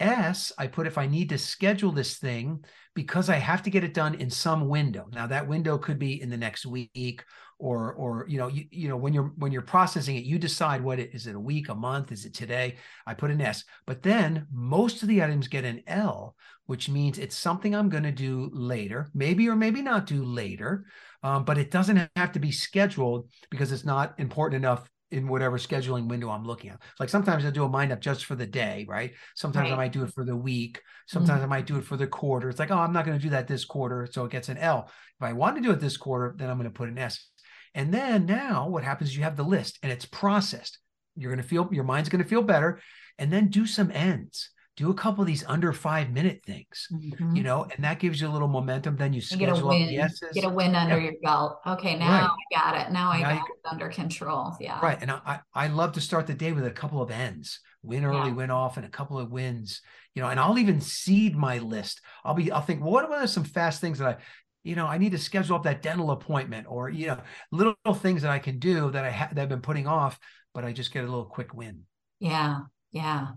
[0.00, 2.64] S, I put if I need to schedule this thing
[2.94, 5.06] because I have to get it done in some window.
[5.12, 7.24] Now that window could be in the next week
[7.58, 10.82] or or you know you, you know when you're when you're processing it you decide
[10.82, 12.76] what it is it a week a month is it today
[13.06, 16.34] i put an s but then most of the items get an l
[16.66, 20.84] which means it's something i'm going to do later maybe or maybe not do later
[21.22, 25.58] um, but it doesn't have to be scheduled because it's not important enough in whatever
[25.58, 26.80] scheduling window I'm looking at.
[26.98, 29.12] Like sometimes I do a mind up just for the day, right?
[29.34, 29.74] Sometimes right.
[29.74, 30.80] I might do it for the week.
[31.06, 31.52] Sometimes mm-hmm.
[31.52, 32.48] I might do it for the quarter.
[32.48, 34.08] It's like, oh, I'm not going to do that this quarter.
[34.10, 34.86] So it gets an L.
[34.88, 37.28] If I want to do it this quarter, then I'm going to put an S.
[37.74, 40.78] And then now what happens is you have the list and it's processed.
[41.16, 42.80] You're going to feel, your mind's going to feel better.
[43.18, 47.36] And then do some ends do a couple of these under five minute things, mm-hmm.
[47.36, 48.96] you know, and that gives you a little momentum.
[48.96, 50.30] Then you schedule get a win, yeses.
[50.32, 51.04] get a win under yeah.
[51.04, 51.60] your belt.
[51.66, 52.30] Okay, now right.
[52.30, 52.92] I got it.
[52.92, 54.56] Now I now got you, it under control.
[54.60, 54.80] Yeah.
[54.80, 54.98] Right.
[55.00, 58.30] And I, I love to start the day with a couple of ends, win early,
[58.30, 58.34] yeah.
[58.34, 59.80] win off, and a couple of wins,
[60.14, 62.00] you know, and I'll even seed my list.
[62.24, 64.22] I'll be, I'll think, well, what are some fast things that I,
[64.64, 67.20] you know, I need to schedule up that dental appointment or, you know,
[67.52, 70.18] little things that I can do that I have that I've been putting off,
[70.52, 71.82] but I just get a little quick win.
[72.18, 72.60] Yeah.
[72.90, 73.28] Yeah.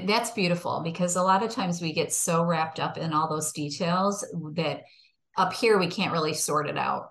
[0.00, 3.52] That's beautiful because a lot of times we get so wrapped up in all those
[3.52, 4.24] details
[4.54, 4.82] that
[5.36, 7.10] up here we can't really sort it out.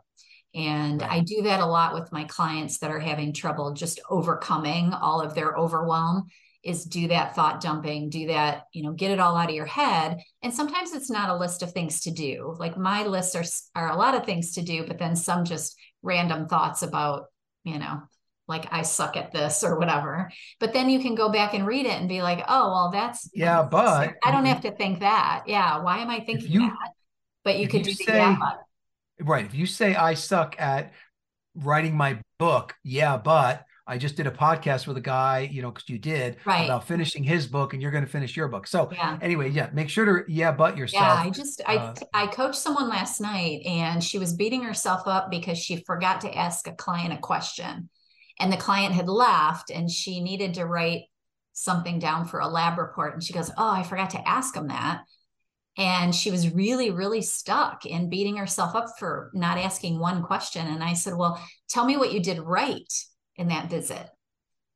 [0.56, 1.12] And right.
[1.12, 5.22] I do that a lot with my clients that are having trouble just overcoming all
[5.22, 6.28] of their overwhelm
[6.64, 9.66] is do that thought dumping, do that, you know, get it all out of your
[9.66, 10.20] head.
[10.42, 12.56] And sometimes it's not a list of things to do.
[12.58, 13.36] Like my lists
[13.76, 17.26] are are a lot of things to do, but then some just random thoughts about,
[17.66, 18.02] you know,
[18.54, 20.32] like I suck at this or whatever.
[20.60, 23.30] But then you can go back and read it and be like, oh, well, that's
[23.34, 25.44] yeah, but I don't have to think that.
[25.48, 25.82] Yeah.
[25.82, 26.92] Why am I thinking you, that?
[27.44, 28.38] But you could do say, the yeah.
[29.20, 29.46] Right.
[29.46, 30.94] If you say I suck at
[31.56, 35.70] writing my book, yeah, but I just did a podcast with a guy, you know,
[35.70, 36.66] because you did right.
[36.66, 38.66] about finishing his book and you're going to finish your book.
[38.66, 39.18] So yeah.
[39.22, 41.04] anyway, yeah, make sure to yeah, but yourself.
[41.04, 45.02] Yeah, I just uh, I I coached someone last night and she was beating herself
[45.06, 47.90] up because she forgot to ask a client a question
[48.40, 51.04] and the client had left and she needed to write
[51.54, 53.14] something down for a lab report.
[53.14, 55.04] And she goes oh i forgot to ask him that.
[55.78, 60.68] And she was really really stuck and beating herself up for not asking one question.
[60.68, 62.92] And i said well tell me what you did right
[63.36, 64.08] in that visit.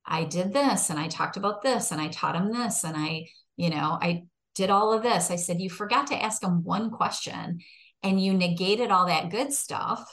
[0.05, 3.27] I did this and i talked about this and i taught him this and i
[3.57, 4.23] you know i
[4.55, 5.29] did all of this.
[5.29, 7.59] I said you forgot to ask him one question
[8.01, 10.11] and you negated all that good stuff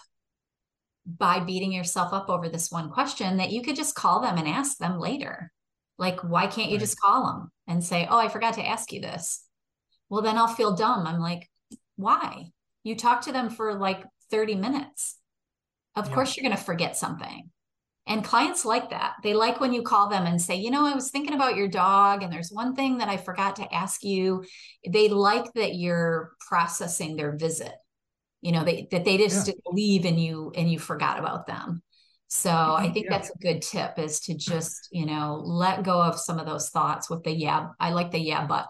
[1.07, 4.49] by beating yourself up over this one question that you could just call them and
[4.49, 5.53] ask them later.
[5.99, 6.81] Like, why can't you right.
[6.81, 9.45] just call them and say, Oh, I forgot to ask you this?
[10.09, 11.07] Well, then I'll feel dumb.
[11.07, 11.49] I'm like,
[11.97, 12.51] Why?
[12.83, 15.19] You talk to them for like 30 minutes.
[15.97, 16.15] Of yeah.
[16.15, 17.51] course, you're going to forget something.
[18.07, 19.15] And clients like that.
[19.23, 21.69] They like when you call them and say, you know, I was thinking about your
[21.69, 24.45] dog, and there's one thing that I forgot to ask you.
[24.87, 27.73] They like that you're processing their visit
[28.45, 29.55] you know they, that they just yeah.
[29.65, 31.83] believe in you and you forgot about them
[32.29, 33.17] so i think yeah.
[33.17, 36.69] that's a good tip is to just you know let go of some of those
[36.69, 38.69] thoughts with the yeah i like the yeah but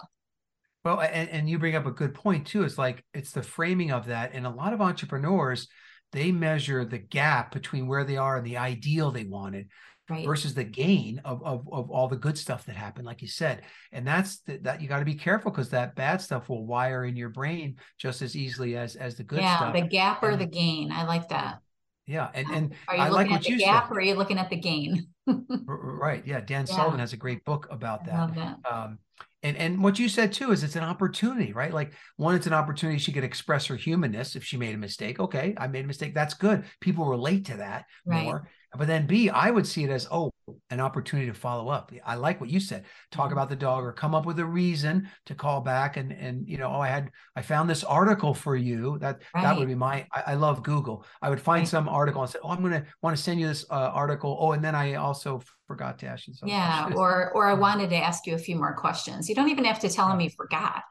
[0.85, 3.91] well and, and you bring up a good point too it's like it's the framing
[3.91, 5.67] of that and a lot of entrepreneurs
[6.13, 9.69] they measure the gap between where they are and the ideal they wanted
[10.09, 10.27] right.
[10.27, 13.63] versus the gain of, of, of all the good stuff that happened, like you said.
[13.93, 17.05] And that's the, that you got to be careful because that bad stuff will wire
[17.05, 19.75] in your brain just as easily as as the good yeah, stuff.
[19.75, 20.93] the gap or and, the gain.
[20.93, 21.59] I like that.
[22.07, 23.95] Yeah, and and are you I looking like at the gap said.
[23.95, 25.07] or are you looking at the gain?
[25.67, 26.23] right.
[26.27, 26.41] Yeah.
[26.41, 26.77] Dan yeah.
[26.77, 28.35] Sullivan has a great book about that.
[28.35, 28.59] that.
[28.71, 28.99] Um,
[29.43, 31.73] and and what you said too is it's an opportunity, right?
[31.73, 35.21] Like one, it's an opportunity she could express her humanness if she made a mistake.
[35.21, 36.15] Okay, I made a mistake.
[36.15, 36.65] That's good.
[36.81, 38.25] People relate to that right.
[38.25, 38.49] more.
[38.77, 40.31] But then B, I would see it as, oh,
[40.71, 41.93] an opportunity to follow up.
[42.05, 42.85] I like what you said.
[43.11, 43.33] Talk mm-hmm.
[43.33, 46.59] about the dog or come up with a reason to call back and and you
[46.59, 48.99] know, oh, I had I found this article for you.
[48.99, 49.43] That right.
[49.43, 51.07] that would be my I, I, love Google.
[51.23, 51.69] I would find right.
[51.69, 54.37] some article and say, Oh, I'm gonna want to send you this uh, article.
[54.39, 56.55] Oh, and then I also forgot to ask you something.
[56.55, 59.29] Yeah, or or I wanted to ask you a few more questions.
[59.29, 60.83] You don't even have to tell them you forgot.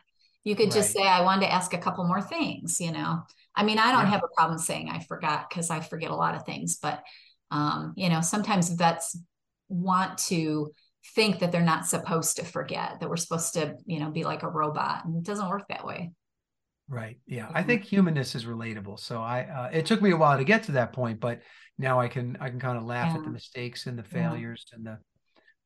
[0.44, 3.24] You could just say, I wanted to ask a couple more things, you know.
[3.56, 4.10] I mean, I don't yeah.
[4.12, 7.02] have a problem saying I forgot because I forget a lot of things, but
[7.54, 9.18] um, you know, sometimes vets
[9.70, 10.72] want to
[11.16, 14.44] think that they're not supposed to forget, that we're supposed to, you know, be like
[14.44, 15.06] a robot.
[15.06, 16.12] And it doesn't work that way.
[16.90, 17.18] Right.
[17.28, 17.50] Yeah.
[17.54, 19.00] I think humanness is relatable.
[19.00, 21.42] So I uh, it took me a while to get to that point, but
[21.78, 23.18] now I can I can kind of laugh Yeah.
[23.20, 24.32] at the mistakes and the Yeah.
[24.32, 25.00] failures and the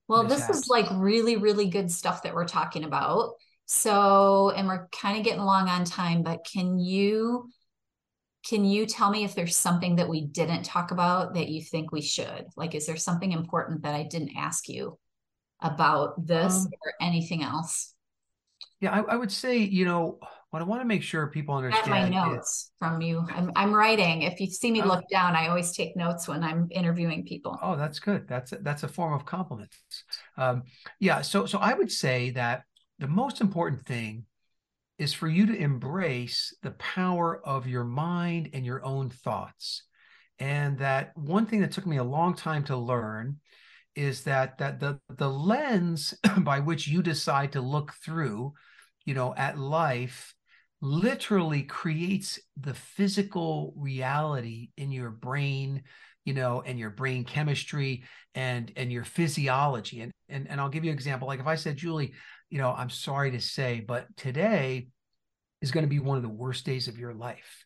[0.08, 3.34] Well, this is like really, really good stuff that we're talking about.
[3.66, 7.50] So, and we're kind of getting along on time, but can you
[8.48, 11.92] can you tell me if there's something that we didn't talk about that you think
[11.92, 12.46] we should?
[12.56, 14.98] Like, is there something important that I didn't ask you
[15.62, 17.94] about this Um, or anything else?
[18.80, 20.20] yeah, I, I would say, you know,
[20.52, 23.26] what I want to make sure people I got my understand is notes from you.
[23.30, 24.22] I'm I'm writing.
[24.22, 24.88] If you see me Oh.
[24.88, 27.60] look down, I always take notes when I'm interviewing people.
[27.62, 28.28] Oh, that's good.
[28.28, 29.78] That's a, that's a form of compliments.
[30.38, 30.64] Um,
[31.00, 31.22] yeah.
[31.22, 32.64] So so I would say that
[33.00, 34.26] the most important thing
[34.98, 39.84] is for you to embrace the power of your mind and your own thoughts.
[40.40, 43.38] And that one thing that took me a long time to learn
[43.96, 48.54] is that that the the lens by which you decide to look through,
[49.06, 50.36] you know, at life
[50.82, 55.82] literally creates the physical reality in your brain
[56.24, 58.04] you know and your brain chemistry
[58.36, 61.56] and and your physiology and and, and i'll give you an example like if i
[61.56, 62.14] said julie
[62.50, 64.88] you know i'm sorry to say but today
[65.62, 67.66] is going to be one of the worst days of your life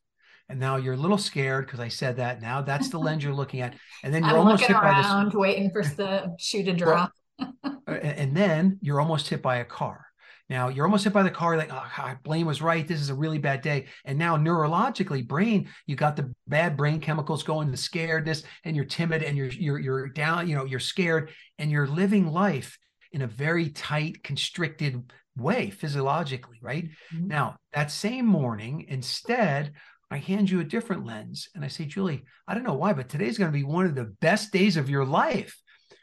[0.49, 3.33] and now you're a little scared because i said that now that's the lens you're
[3.33, 6.35] looking at and then you're I'm almost looking hit by this around, waiting for the
[6.39, 7.11] shoe to drop.
[7.87, 10.05] and then you're almost hit by a car.
[10.49, 11.55] Now you're almost hit by the car.
[11.55, 12.85] Like, ah, ah, oh, God, Blaine was right.
[12.85, 13.85] This is a really bad day.
[14.03, 18.85] And now neurologically, brain, you got the bad brain chemicals going, the scaredness, and you're
[18.85, 20.49] timid, and you're you're you're down.
[20.49, 22.77] You know, you're scared, and you're living life
[23.11, 26.59] in a very tight, constricted way physiologically.
[26.61, 27.27] Right Mhm.
[27.27, 29.73] now, that same morning, instead.
[30.13, 33.07] I hand you a different lens and I say, Julie, I don't know why, but
[33.07, 35.60] today's going to be one of the best days of your life.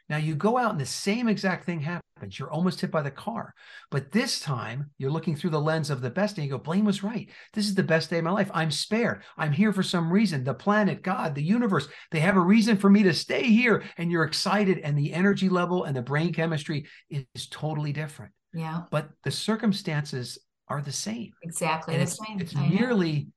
[0.09, 2.39] Now you go out and the same exact thing happens.
[2.39, 3.55] You're almost hit by the car.
[3.91, 6.43] But this time you're looking through the lens of the best day.
[6.43, 7.29] You go, Blaine was right.
[7.53, 8.51] This is the best day of my life.
[8.53, 9.23] I'm spared.
[9.37, 10.43] I'm here for some reason.
[10.45, 13.85] The planet, God, the universe, they have a reason for me to stay here.
[13.99, 14.79] And you're excited.
[14.79, 18.33] And the energy level and the brain chemistry is, totally different.
[18.53, 20.39] Yeah, But the circumstances
[20.69, 21.31] are the same.
[21.43, 21.95] exactly.
[21.95, 22.41] And the it's, same.
[22.41, 23.29] it's merely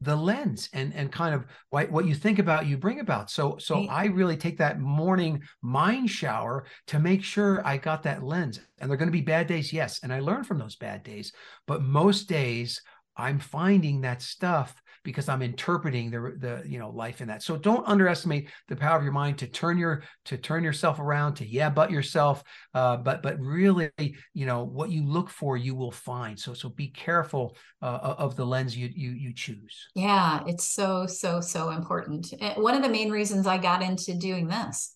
[0.00, 3.56] the lens and and kind of what, what you think about you bring about so
[3.58, 3.88] so Right.
[3.90, 8.88] i really take that morning mind shower to make sure i got that lens and
[8.90, 11.32] they're going to be bad days yes and i learn from those bad days
[11.66, 12.80] but most days
[13.16, 17.42] i'm finding that stuff because i'm interpreting the the you know life in that.
[17.42, 21.34] So don't underestimate the power of your mind to turn your to turn yourself around
[21.34, 22.42] to yeah but yourself
[22.74, 23.90] uh, but but really
[24.34, 26.38] you know what you look for you will find.
[26.38, 29.88] So so be careful uh, of the lens you you you choose.
[29.94, 32.32] Yeah, it's so, so, so important.
[32.40, 34.94] Eh, One of the main reasons I got into doing this,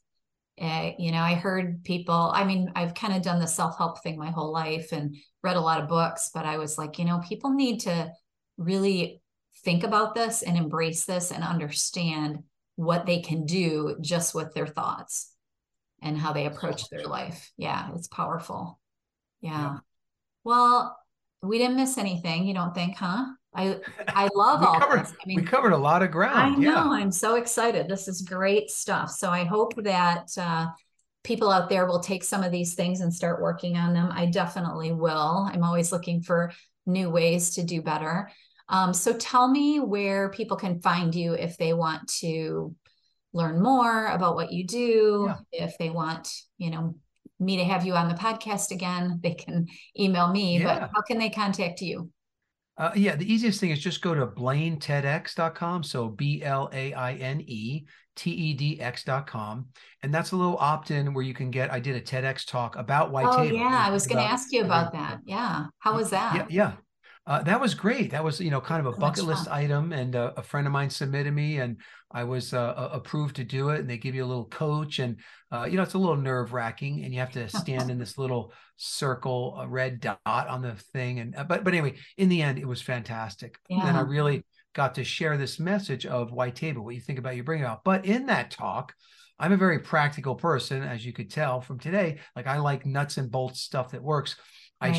[0.60, 4.02] uh, you know, I heard people, I mean, I've kind of done the self help
[4.02, 7.04] thing my whole life and read a lot of books, but I was like, you
[7.04, 8.10] know, people need to
[8.56, 9.20] really
[9.64, 12.42] think about this and embrace this and understand
[12.76, 15.32] what they can do just with their thoughts
[16.02, 17.50] and how they approach their life.
[17.56, 18.78] Yeah, it's powerful.
[19.40, 19.78] Yeah.
[20.44, 20.98] Well,
[21.42, 23.26] we didn't miss anything, you don't think, huh?
[23.54, 25.12] I I love all covered this.
[25.12, 26.38] I we mean, covered a lot of ground.
[26.38, 27.88] I know, yeah I'm so excited.
[27.88, 29.10] This is great stuff.
[29.10, 30.66] So I hope that uh,
[31.22, 34.10] people out there will take some of these things and start working on them.
[34.12, 35.48] I definitely will.
[35.50, 36.52] I'm always looking for
[36.86, 38.30] new ways to do better.
[38.68, 42.74] Um, so tell me where people can find you if they want to
[43.32, 45.32] learn more about what you do.
[45.52, 46.94] If they want, you know,
[47.40, 49.66] me to have you on the podcast again, they can
[49.98, 50.58] email me.
[50.58, 50.64] Yeah.
[50.64, 52.10] But how can they contact you?
[52.76, 55.84] Uh, yeah, the easiest thing is just go to blainetedx.com.
[55.84, 57.84] So B L A I N E
[58.16, 59.66] T E D X.com.
[60.02, 61.72] And that's a little opt in where you can get.
[61.72, 63.56] I did a TEDx talk about white Oh table.
[63.56, 65.20] yeah, I was going to ask you about that.
[65.24, 66.34] Yeah, how was that?
[66.34, 66.72] Yeah, yeah.
[67.26, 68.10] Uh, that was great.
[68.10, 69.92] That was, you know, kind of a So bucket list item.
[69.92, 71.78] And uh, a friend of mine submitted me, and
[72.10, 73.80] I was uh, approved to do it.
[73.80, 75.16] And they give you a little coach, and
[75.50, 78.18] uh, you know, it's a little nerve wracking, and you have to stand in this
[78.18, 81.20] little circle, a red dot on the thing.
[81.20, 83.58] And uh, but but anyway, in the end, it was fantastic.
[83.70, 84.44] And I really
[84.74, 87.84] got to share this message of white table, what you think about, you bring out.
[87.84, 88.92] But in that talk,
[89.38, 92.18] I'm a very practical person, as you could tell from today.
[92.36, 94.36] Like I like nuts and bolts stuff that works.
[94.84, 94.96] I Right.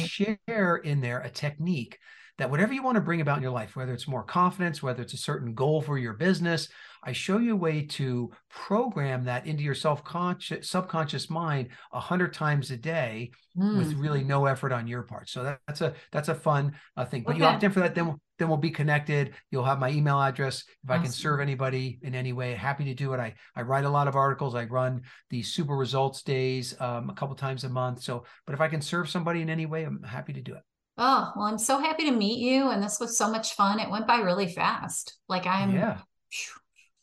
[0.47, 1.99] share in there a technique
[2.37, 5.01] that whatever you want to bring about in your life, whether it's more confidence, whether
[5.01, 6.67] it's a certain goal for your business,
[7.03, 12.33] I show you a way to program that into your self-conscious subconscious mind a hundred
[12.33, 15.29] times a day with Mm, really no effort on your part.
[15.29, 17.23] So that, that's a that's a fun uh, thing.
[17.23, 19.33] But you opt in for that, then we'll- then we'll be connected.
[19.49, 20.65] You'll have my email address.
[20.83, 23.19] If I can serve anybody in any way, happy to do it.
[23.21, 24.55] I I write a lot of articles.
[24.55, 28.01] I run the super results days um, a couple times a month.
[28.03, 30.63] So, but if I can serve somebody in any way, I'm happy to do it.
[30.97, 32.69] Oh, well, I'm so happy to meet you.
[32.69, 33.79] And this was so much fun.
[33.79, 35.17] It went by really fast.
[35.27, 35.99] Like I'm, yeah.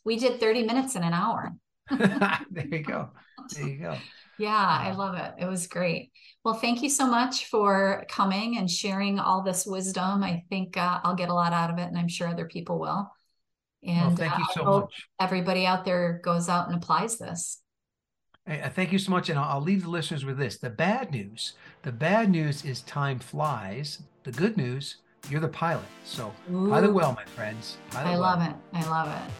[0.04, 1.52] We did 30 minutes in an hour.
[1.90, 3.10] there you go.
[3.54, 3.96] There you go.
[4.38, 5.34] Yeah, I love it.
[5.38, 6.10] It was great.
[6.42, 10.24] Well, thank you so much for coming and sharing all this wisdom.
[10.24, 12.80] I think uh, I'll get a lot out of it, and I'm sure other people
[12.80, 13.12] will.
[13.84, 15.08] And well, thank you uh, so much.
[15.20, 17.61] Everybody out there goes out and applies this.
[18.46, 19.28] Hey, thank you so much.
[19.28, 21.52] And I'll, I'll leave the listeners with this the bad news.
[21.82, 24.02] The bad news is time flies.
[24.24, 24.96] The good news,
[25.28, 25.84] you're the pilot.
[26.04, 26.68] So Ooh.
[26.68, 27.76] pilot well, my friends.
[27.90, 28.50] Pilot I love well.
[28.50, 28.76] it.
[28.76, 29.32] I love it.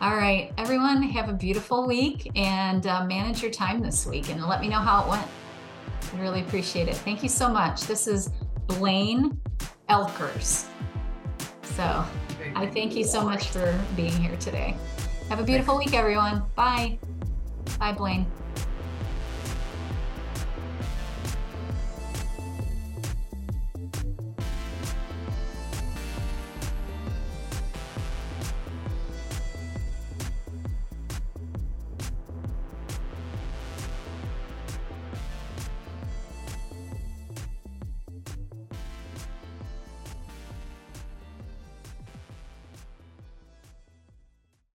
[0.00, 4.44] All right, everyone, have a beautiful week and uh, manage your time this week and
[4.46, 5.26] let me know how it went.
[6.14, 6.96] I really appreciate it.
[6.96, 7.82] Thank you so much.
[7.82, 8.30] This is
[8.66, 9.40] Blaine
[9.88, 10.66] Oelkers.
[11.62, 12.04] So
[12.54, 14.76] I thank you so much for being here today.
[15.28, 16.42] Have a beautiful week, everyone.
[16.54, 16.98] Bye.
[17.78, 18.26] Bye, Blaine.